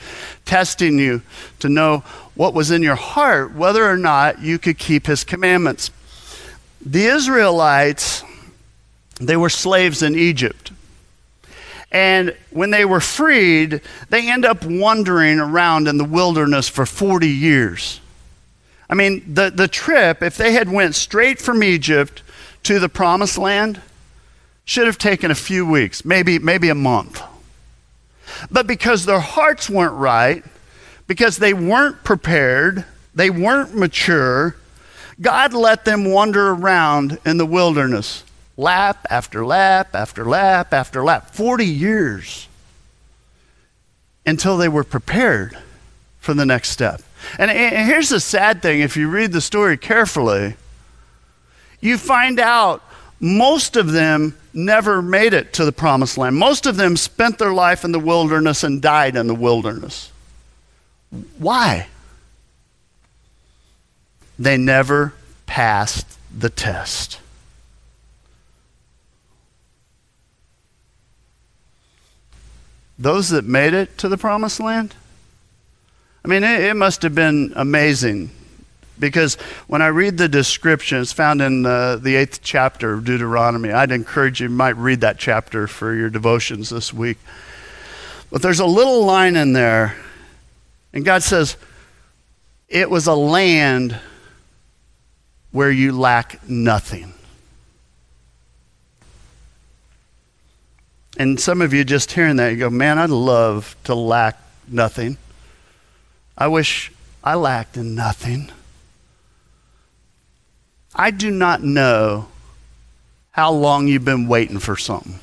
testing 0.46 1.00
you 1.00 1.24
to 1.58 1.68
know 1.68 2.04
what 2.36 2.54
was 2.54 2.70
in 2.70 2.84
your 2.84 2.96
heart, 2.96 3.56
whether 3.56 3.84
or 3.84 3.98
not 3.98 4.40
you 4.40 4.60
could 4.60 4.78
keep 4.78 5.08
his 5.08 5.24
commandments. 5.24 5.90
The 6.86 7.06
Israelites, 7.06 8.24
they 9.20 9.38
were 9.38 9.50
slaves 9.50 10.04
in 10.04 10.14
Egypt. 10.14 10.72
And 11.94 12.36
when 12.50 12.72
they 12.72 12.86
were 12.86 13.00
freed, 13.00 13.82
they 14.10 14.30
end 14.30 14.46
up 14.46 14.66
wandering 14.66 15.40
around 15.40 15.88
in 15.88 15.98
the 15.98 16.04
wilderness 16.04 16.68
for 16.68 16.88
40 16.88 17.30
years. 17.30 18.02
I 18.90 18.96
mean, 18.96 19.24
the, 19.32 19.52
the 19.52 19.68
trip, 19.68 20.24
if 20.24 20.36
they 20.36 20.54
had 20.54 20.70
went 20.70 20.96
straight 20.96 21.40
from 21.40 21.64
Egypt 21.64 22.24
to 22.64 22.80
the 22.80 22.90
promised 22.90 23.38
land, 23.38 23.80
should 24.66 24.88
have 24.88 24.98
taken 24.98 25.30
a 25.30 25.36
few 25.36 25.66
weeks, 25.66 26.04
maybe, 26.04 26.40
maybe 26.40 26.70
a 26.70 26.76
month. 26.76 27.22
But 28.50 28.66
because 28.66 29.06
their 29.06 29.20
hearts 29.20 29.70
weren't 29.70 29.94
right, 29.94 30.44
because 31.06 31.38
they 31.38 31.54
weren't 31.54 32.04
prepared, 32.04 32.86
they 33.14 33.30
weren't 33.30 33.76
mature, 33.76 34.56
God 35.22 35.54
let 35.54 35.86
them 35.86 36.06
wander 36.06 36.50
around 36.50 37.20
in 37.26 37.38
the 37.38 37.46
wilderness 37.46 38.24
lap 38.58 39.06
after 39.10 39.46
lap 39.46 39.96
after 39.96 40.26
lap 40.26 40.74
after 40.74 41.04
lap. 41.04 41.32
40 41.32 41.66
years. 41.66 42.48
until 44.26 44.56
they 44.56 44.70
were 44.70 44.86
prepared 44.86 45.58
for 46.20 46.34
the 46.34 46.46
next 46.46 46.70
step. 46.70 47.02
And, 47.38 47.52
and 47.52 47.88
here's 47.88 48.08
the 48.08 48.22
sad 48.22 48.62
thing 48.62 48.80
if 48.80 48.96
you 48.96 49.10
read 49.10 49.34
the 49.34 49.42
story 49.42 49.78
carefully, 49.78 50.56
you 51.82 51.98
find 51.98 52.40
out 52.40 52.82
most 53.20 53.76
of 53.76 53.92
them 53.92 54.38
never 54.54 55.02
made 55.02 55.34
it 55.34 55.54
to 55.54 55.66
the 55.66 55.74
promised 55.74 56.18
land. 56.18 56.38
Most 56.38 56.66
of 56.66 56.78
them 56.78 56.96
spent 56.96 57.38
their 57.38 57.54
life 57.54 57.84
in 57.84 57.92
the 57.92 58.00
wilderness 58.00 58.64
and 58.64 58.82
died 58.82 59.18
in 59.18 59.28
the 59.28 59.36
wilderness. 59.36 60.12
Why? 61.38 61.88
They 64.40 64.58
never 64.58 65.14
passed 65.46 66.18
the 66.38 66.50
test. 66.50 67.20
Those 73.04 73.30
that 73.30 73.44
made 73.44 73.74
it 73.74 73.98
to 73.98 74.08
the 74.08 74.18
promised 74.18 74.62
land, 74.62 74.96
I 76.24 76.30
mean, 76.30 76.42
it, 76.46 76.62
it 76.62 76.74
must 76.76 77.02
have 77.02 77.14
been 77.14 77.52
amazing 77.54 78.32
because 78.98 79.36
when 79.68 79.82
I 79.82 79.88
read 79.88 80.18
the 80.18 80.30
description, 80.30 81.02
it's 81.02 81.12
found 81.12 81.42
in 81.42 81.66
uh, 81.66 81.98
the 81.98 82.16
eighth 82.16 82.40
chapter 82.42 82.94
of 82.94 83.04
Deuteronomy. 83.04 83.72
I'd 83.72 83.92
encourage 83.92 84.40
you, 84.40 84.48
you 84.48 84.56
might 84.56 84.78
read 84.78 85.02
that 85.02 85.18
chapter 85.18 85.68
for 85.68 85.94
your 85.94 86.10
devotions 86.10 86.70
this 86.70 86.94
week. 86.94 87.18
But 88.32 88.42
there's 88.42 88.62
a 88.62 88.66
little 88.66 89.04
line 89.04 89.36
in 89.36 89.52
there, 89.52 89.98
and 90.94 91.04
God 91.04 91.24
says, 91.24 91.58
It 92.70 92.90
was 92.90 93.08
a 93.08 93.16
land 93.16 94.00
where 95.52 95.72
you 95.72 95.92
lack 95.92 96.48
nothing. 96.48 97.14
And 101.18 101.40
some 101.40 101.62
of 101.62 101.74
you 101.74 101.84
just 101.84 102.12
hearing 102.12 102.38
that, 102.38 102.50
you 102.50 102.58
go, 102.58 102.70
Man, 102.70 102.98
I'd 102.98 103.10
love 103.10 103.76
to 103.84 103.96
lack 103.96 104.38
nothing. 104.68 105.18
I 106.38 106.48
wish 106.48 106.92
I 107.24 107.36
lacked 107.36 107.78
in 107.78 107.96
nothing. 107.96 108.52
I 110.96 111.12
do 111.12 111.32
not 111.32 111.64
know 111.64 112.28
how 113.32 113.52
long 113.52 113.88
you've 113.88 114.06
been 114.06 114.28
waiting 114.28 114.60
for 114.60 114.76
something. 114.76 115.20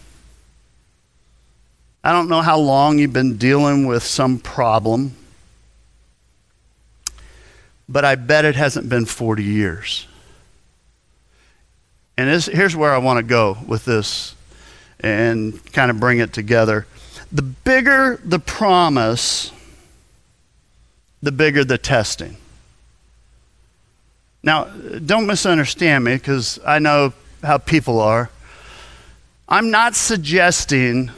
I 2.03 2.13
don't 2.13 2.29
know 2.29 2.41
how 2.41 2.59
long 2.59 2.99
you've 2.99 3.13
been 3.13 3.37
dealing 3.37 3.87
with 3.87 4.03
some 4.03 4.39
problem, 4.39 5.15
but 7.89 8.05
I 8.05 8.15
bet 8.15 8.45
it 8.45 8.57
hasn't 8.57 8.89
been 8.89 9.05
40 9.05 9.45
years. 9.45 10.07
And 12.17 12.29
this, 12.29 12.47
here's 12.47 12.75
where 12.75 12.93
I 12.93 12.99
want 12.99 13.19
to 13.19 13.23
go 13.23 13.59
with 13.67 13.85
this 13.85 14.35
and 15.01 15.73
kind 15.73 15.91
of 15.91 15.99
bring 15.99 16.19
it 16.19 16.33
together. 16.33 16.87
The 17.33 17.43
bigger 17.43 18.21
the 18.25 18.39
promise, 18.39 19.53
the 21.23 21.33
bigger 21.33 21.65
the 21.65 21.79
testing. 21.79 22.37
Now, 24.43 24.65
don't 24.65 25.27
misunderstand 25.27 26.05
me 26.05 26.15
because 26.15 26.59
I 26.67 26.79
know 26.79 27.13
how 27.43 27.59
people 27.59 28.01
are. 28.01 28.31
I'm 29.49 29.71
not 29.71 29.95
suggesting 29.95 31.11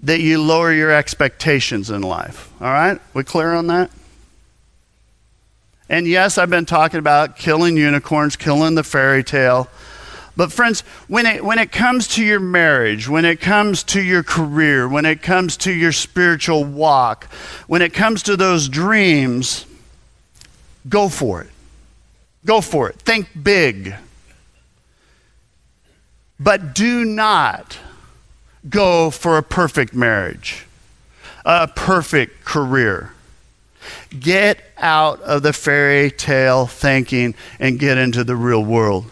that 0.00 0.20
you 0.20 0.40
lower 0.40 0.72
your 0.72 0.92
expectations 0.92 1.90
in 1.90 2.02
life. 2.02 2.52
All 2.60 2.68
right? 2.68 3.00
We 3.14 3.24
clear 3.24 3.54
on 3.54 3.66
that? 3.68 3.90
And 5.88 6.06
yes, 6.06 6.38
I've 6.38 6.50
been 6.50 6.66
talking 6.66 6.98
about 6.98 7.36
killing 7.36 7.76
unicorns, 7.76 8.36
killing 8.36 8.74
the 8.74 8.84
fairy 8.84 9.24
tale. 9.24 9.68
But, 10.38 10.52
friends, 10.52 10.82
when 11.08 11.26
it, 11.26 11.44
when 11.44 11.58
it 11.58 11.72
comes 11.72 12.06
to 12.14 12.24
your 12.24 12.38
marriage, 12.38 13.08
when 13.08 13.24
it 13.24 13.40
comes 13.40 13.82
to 13.82 14.00
your 14.00 14.22
career, 14.22 14.88
when 14.88 15.04
it 15.04 15.20
comes 15.20 15.56
to 15.56 15.72
your 15.72 15.90
spiritual 15.90 16.62
walk, 16.62 17.24
when 17.66 17.82
it 17.82 17.92
comes 17.92 18.22
to 18.22 18.36
those 18.36 18.68
dreams, 18.68 19.66
go 20.88 21.08
for 21.08 21.42
it. 21.42 21.50
Go 22.46 22.60
for 22.60 22.88
it. 22.88 22.94
Think 23.00 23.26
big. 23.42 23.96
But 26.38 26.72
do 26.72 27.04
not 27.04 27.76
go 28.70 29.10
for 29.10 29.38
a 29.38 29.42
perfect 29.42 29.92
marriage, 29.92 30.66
a 31.44 31.66
perfect 31.66 32.44
career. 32.44 33.12
Get 34.16 34.62
out 34.76 35.20
of 35.22 35.42
the 35.42 35.52
fairy 35.52 36.12
tale 36.12 36.68
thinking 36.68 37.34
and 37.58 37.76
get 37.76 37.98
into 37.98 38.22
the 38.22 38.36
real 38.36 38.64
world. 38.64 39.10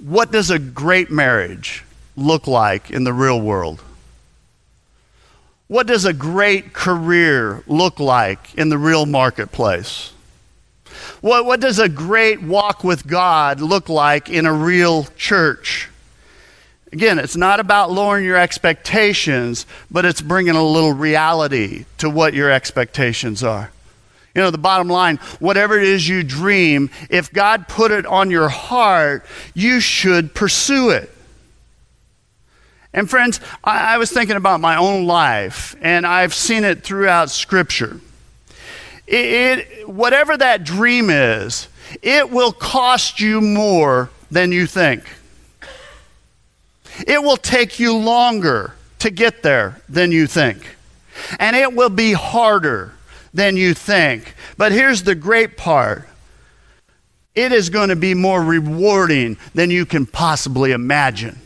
What 0.00 0.32
does 0.32 0.50
a 0.50 0.58
great 0.58 1.10
marriage 1.10 1.84
look 2.16 2.46
like 2.46 2.90
in 2.90 3.04
the 3.04 3.12
real 3.12 3.40
world? 3.40 3.82
What 5.68 5.86
does 5.86 6.04
a 6.04 6.12
great 6.12 6.72
career 6.72 7.62
look 7.66 8.00
like 8.00 8.54
in 8.56 8.70
the 8.70 8.78
real 8.78 9.06
marketplace? 9.06 10.12
What, 11.20 11.44
what 11.44 11.60
does 11.60 11.78
a 11.78 11.88
great 11.88 12.42
walk 12.42 12.82
with 12.82 13.06
God 13.06 13.60
look 13.60 13.88
like 13.88 14.28
in 14.28 14.46
a 14.46 14.52
real 14.52 15.04
church? 15.16 15.88
Again, 16.92 17.18
it's 17.18 17.36
not 17.36 17.60
about 17.60 17.92
lowering 17.92 18.24
your 18.24 18.36
expectations, 18.36 19.64
but 19.90 20.04
it's 20.04 20.20
bringing 20.20 20.56
a 20.56 20.64
little 20.64 20.92
reality 20.92 21.84
to 21.98 22.10
what 22.10 22.34
your 22.34 22.50
expectations 22.50 23.44
are. 23.44 23.70
You 24.40 24.46
know, 24.46 24.50
the 24.50 24.56
bottom 24.56 24.88
line 24.88 25.18
whatever 25.38 25.78
it 25.78 25.86
is 25.86 26.08
you 26.08 26.22
dream, 26.22 26.88
if 27.10 27.30
God 27.30 27.68
put 27.68 27.90
it 27.90 28.06
on 28.06 28.30
your 28.30 28.48
heart, 28.48 29.26
you 29.52 29.80
should 29.80 30.34
pursue 30.34 30.88
it. 30.88 31.14
And 32.94 33.10
friends, 33.10 33.38
I, 33.62 33.96
I 33.96 33.98
was 33.98 34.10
thinking 34.10 34.36
about 34.36 34.62
my 34.62 34.76
own 34.76 35.04
life, 35.04 35.76
and 35.82 36.06
I've 36.06 36.32
seen 36.32 36.64
it 36.64 36.82
throughout 36.82 37.28
Scripture. 37.28 38.00
It, 39.06 39.26
it, 39.26 39.88
whatever 39.90 40.34
that 40.38 40.64
dream 40.64 41.10
is, 41.10 41.68
it 42.00 42.30
will 42.30 42.52
cost 42.52 43.20
you 43.20 43.42
more 43.42 44.08
than 44.30 44.52
you 44.52 44.66
think. 44.66 45.04
It 47.06 47.22
will 47.22 47.36
take 47.36 47.78
you 47.78 47.94
longer 47.94 48.72
to 49.00 49.10
get 49.10 49.42
there 49.42 49.82
than 49.86 50.12
you 50.12 50.26
think. 50.26 50.66
And 51.38 51.54
it 51.54 51.74
will 51.74 51.90
be 51.90 52.14
harder 52.14 52.94
than 53.32 53.56
you 53.56 53.74
think. 53.74 54.34
But 54.56 54.72
here's 54.72 55.02
the 55.02 55.14
great 55.14 55.56
part 55.56 56.08
it 57.34 57.52
is 57.52 57.70
going 57.70 57.90
to 57.90 57.96
be 57.96 58.14
more 58.14 58.42
rewarding 58.42 59.38
than 59.54 59.70
you 59.70 59.86
can 59.86 60.04
possibly 60.04 60.72
imagine. 60.72 61.38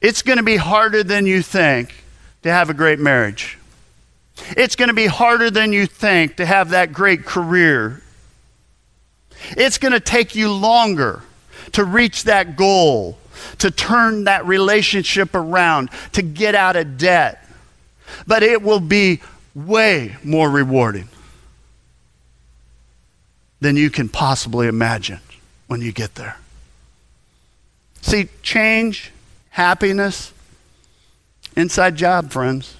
It's 0.00 0.22
going 0.22 0.38
to 0.38 0.42
be 0.42 0.56
harder 0.56 1.04
than 1.04 1.26
you 1.26 1.42
think 1.42 1.94
to 2.42 2.50
have 2.50 2.68
a 2.68 2.74
great 2.74 2.98
marriage. 2.98 3.58
It's 4.56 4.74
going 4.74 4.88
to 4.88 4.94
be 4.94 5.06
harder 5.06 5.50
than 5.50 5.72
you 5.72 5.86
think 5.86 6.36
to 6.36 6.46
have 6.46 6.70
that 6.70 6.92
great 6.92 7.24
career. 7.24 8.02
It's 9.50 9.78
going 9.78 9.92
to 9.92 10.00
take 10.00 10.34
you 10.34 10.52
longer 10.52 11.22
to 11.72 11.84
reach 11.84 12.24
that 12.24 12.56
goal, 12.56 13.18
to 13.58 13.70
turn 13.70 14.24
that 14.24 14.44
relationship 14.46 15.34
around, 15.34 15.90
to 16.12 16.22
get 16.22 16.54
out 16.54 16.76
of 16.76 16.98
debt. 16.98 17.41
But 18.26 18.42
it 18.42 18.62
will 18.62 18.80
be 18.80 19.20
way 19.54 20.16
more 20.24 20.50
rewarding 20.50 21.08
than 23.60 23.76
you 23.76 23.90
can 23.90 24.08
possibly 24.08 24.66
imagine 24.66 25.20
when 25.66 25.80
you 25.80 25.92
get 25.92 26.16
there. 26.16 26.36
See, 28.00 28.28
change, 28.42 29.12
happiness, 29.50 30.32
inside 31.56 31.96
job, 31.96 32.32
friends. 32.32 32.76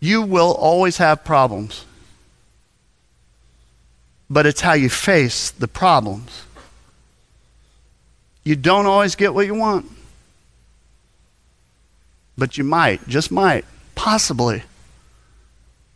You 0.00 0.22
will 0.22 0.54
always 0.54 0.96
have 0.96 1.24
problems. 1.24 1.84
But 4.30 4.46
it's 4.46 4.60
how 4.60 4.72
you 4.72 4.88
face 4.88 5.50
the 5.50 5.68
problems. 5.68 6.44
You 8.42 8.56
don't 8.56 8.86
always 8.86 9.16
get 9.16 9.34
what 9.34 9.46
you 9.46 9.54
want. 9.54 9.86
But 12.36 12.58
you 12.58 12.64
might, 12.64 13.06
just 13.08 13.30
might, 13.30 13.64
possibly 13.94 14.62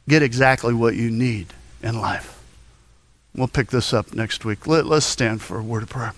get 0.09 0.22
exactly 0.22 0.74
what 0.74 0.95
you 0.95 1.11
need 1.11 1.49
in 1.82 2.01
life. 2.01 2.43
We'll 3.35 3.49
pick 3.49 3.68
this 3.68 3.93
up 3.93 4.14
next 4.14 4.45
week. 4.45 4.66
Let, 4.66 4.87
us 4.87 5.05
stand 5.05 5.43
for 5.43 5.59
a 5.59 5.62
word 5.62 5.82
of 5.82 5.89
prayer. 5.89 6.12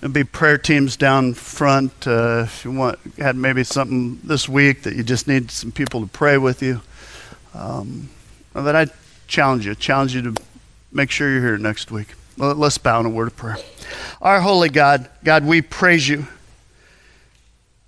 There'll 0.00 0.12
be 0.12 0.24
prayer 0.24 0.58
teams 0.58 0.96
down 0.96 1.34
front. 1.34 2.06
Uh, 2.06 2.42
if 2.44 2.64
you 2.64 2.72
want, 2.72 2.98
had 3.18 3.36
maybe 3.36 3.64
something 3.64 4.20
this 4.24 4.48
week 4.48 4.82
that 4.82 4.94
you 4.94 5.02
just 5.02 5.28
need 5.28 5.50
some 5.50 5.72
people 5.72 6.00
to 6.00 6.06
pray 6.06 6.38
with 6.38 6.62
you. 6.62 6.80
Um, 7.54 8.08
I 8.54 8.86
challenge 9.26 9.66
you, 9.66 9.74
challenge 9.74 10.14
you 10.14 10.22
to 10.22 10.42
make 10.92 11.10
sure 11.10 11.30
you're 11.30 11.40
here 11.40 11.58
next 11.58 11.90
week. 11.90 12.14
Let's 12.36 12.78
bow 12.78 13.00
in 13.00 13.06
a 13.06 13.10
word 13.10 13.28
of 13.28 13.36
prayer. 13.36 13.58
Our 14.22 14.40
holy 14.40 14.68
God, 14.68 15.08
God, 15.22 15.44
we 15.44 15.62
praise 15.62 16.08
you. 16.08 16.26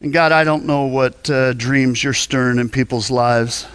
And 0.07 0.13
God, 0.13 0.31
I 0.31 0.45
don't 0.45 0.67
know 0.67 0.85
what 0.85 1.29
uh, 1.29 1.53
dreams 1.53 2.05
you're 2.05 2.13
stirring 2.13 2.61
in 2.61 2.69
people's 2.69 3.11
lives. 3.11 3.67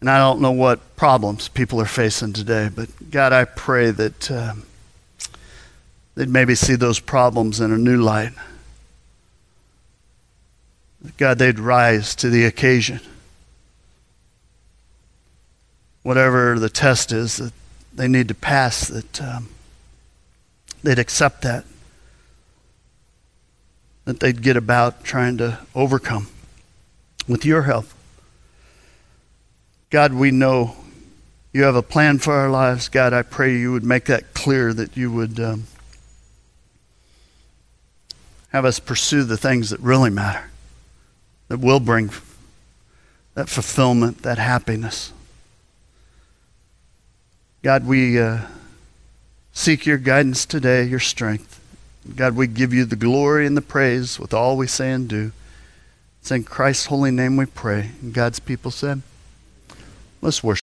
And 0.00 0.08
I 0.08 0.18
don't 0.18 0.40
know 0.40 0.52
what 0.52 0.94
problems 0.94 1.48
people 1.48 1.80
are 1.80 1.84
facing 1.84 2.32
today. 2.32 2.70
But 2.72 3.10
God, 3.10 3.32
I 3.32 3.44
pray 3.44 3.90
that. 3.90 4.30
Uh, 4.30 4.54
they'd 6.14 6.28
maybe 6.28 6.54
see 6.54 6.76
those 6.76 7.00
problems 7.00 7.58
in 7.58 7.72
a 7.72 7.76
new 7.76 7.96
light. 7.96 8.34
God, 11.16 11.40
they'd 11.40 11.58
rise 11.58 12.14
to 12.14 12.30
the 12.30 12.44
occasion. 12.44 13.00
Whatever 16.04 16.56
the 16.60 16.70
test 16.70 17.10
is 17.10 17.38
that 17.38 17.52
they 17.92 18.06
need 18.06 18.28
to 18.28 18.34
pass, 18.36 18.86
that 18.86 19.20
um, 19.20 19.48
they'd 20.84 21.00
accept 21.00 21.42
that. 21.42 21.64
That 24.04 24.20
they'd 24.20 24.42
get 24.42 24.56
about 24.56 25.04
trying 25.04 25.38
to 25.38 25.60
overcome 25.74 26.28
with 27.26 27.44
your 27.44 27.62
help. 27.62 27.86
God, 29.90 30.12
we 30.12 30.30
know 30.30 30.76
you 31.52 31.62
have 31.62 31.76
a 31.76 31.82
plan 31.82 32.18
for 32.18 32.34
our 32.34 32.50
lives. 32.50 32.88
God, 32.88 33.12
I 33.12 33.22
pray 33.22 33.56
you 33.56 33.72
would 33.72 33.84
make 33.84 34.06
that 34.06 34.34
clear, 34.34 34.74
that 34.74 34.96
you 34.96 35.10
would 35.10 35.38
um, 35.38 35.64
have 38.48 38.64
us 38.64 38.78
pursue 38.80 39.24
the 39.24 39.36
things 39.36 39.70
that 39.70 39.80
really 39.80 40.10
matter, 40.10 40.50
that 41.48 41.60
will 41.60 41.80
bring 41.80 42.10
that 43.34 43.48
fulfillment, 43.48 44.22
that 44.22 44.38
happiness. 44.38 45.12
God, 47.62 47.86
we 47.86 48.20
uh, 48.20 48.40
seek 49.52 49.86
your 49.86 49.98
guidance 49.98 50.44
today, 50.44 50.84
your 50.84 51.00
strength. 51.00 51.60
God, 52.16 52.36
we 52.36 52.46
give 52.46 52.74
you 52.74 52.84
the 52.84 52.96
glory 52.96 53.46
and 53.46 53.56
the 53.56 53.62
praise 53.62 54.18
with 54.18 54.34
all 54.34 54.56
we 54.56 54.66
say 54.66 54.92
and 54.92 55.08
do. 55.08 55.32
It's 56.20 56.30
in 56.30 56.44
Christ's 56.44 56.86
holy 56.86 57.10
name 57.10 57.36
we 57.36 57.46
pray. 57.46 57.90
And 58.02 58.12
God's 58.12 58.40
people 58.40 58.70
said, 58.70 59.02
let's 60.20 60.44
worship. 60.44 60.52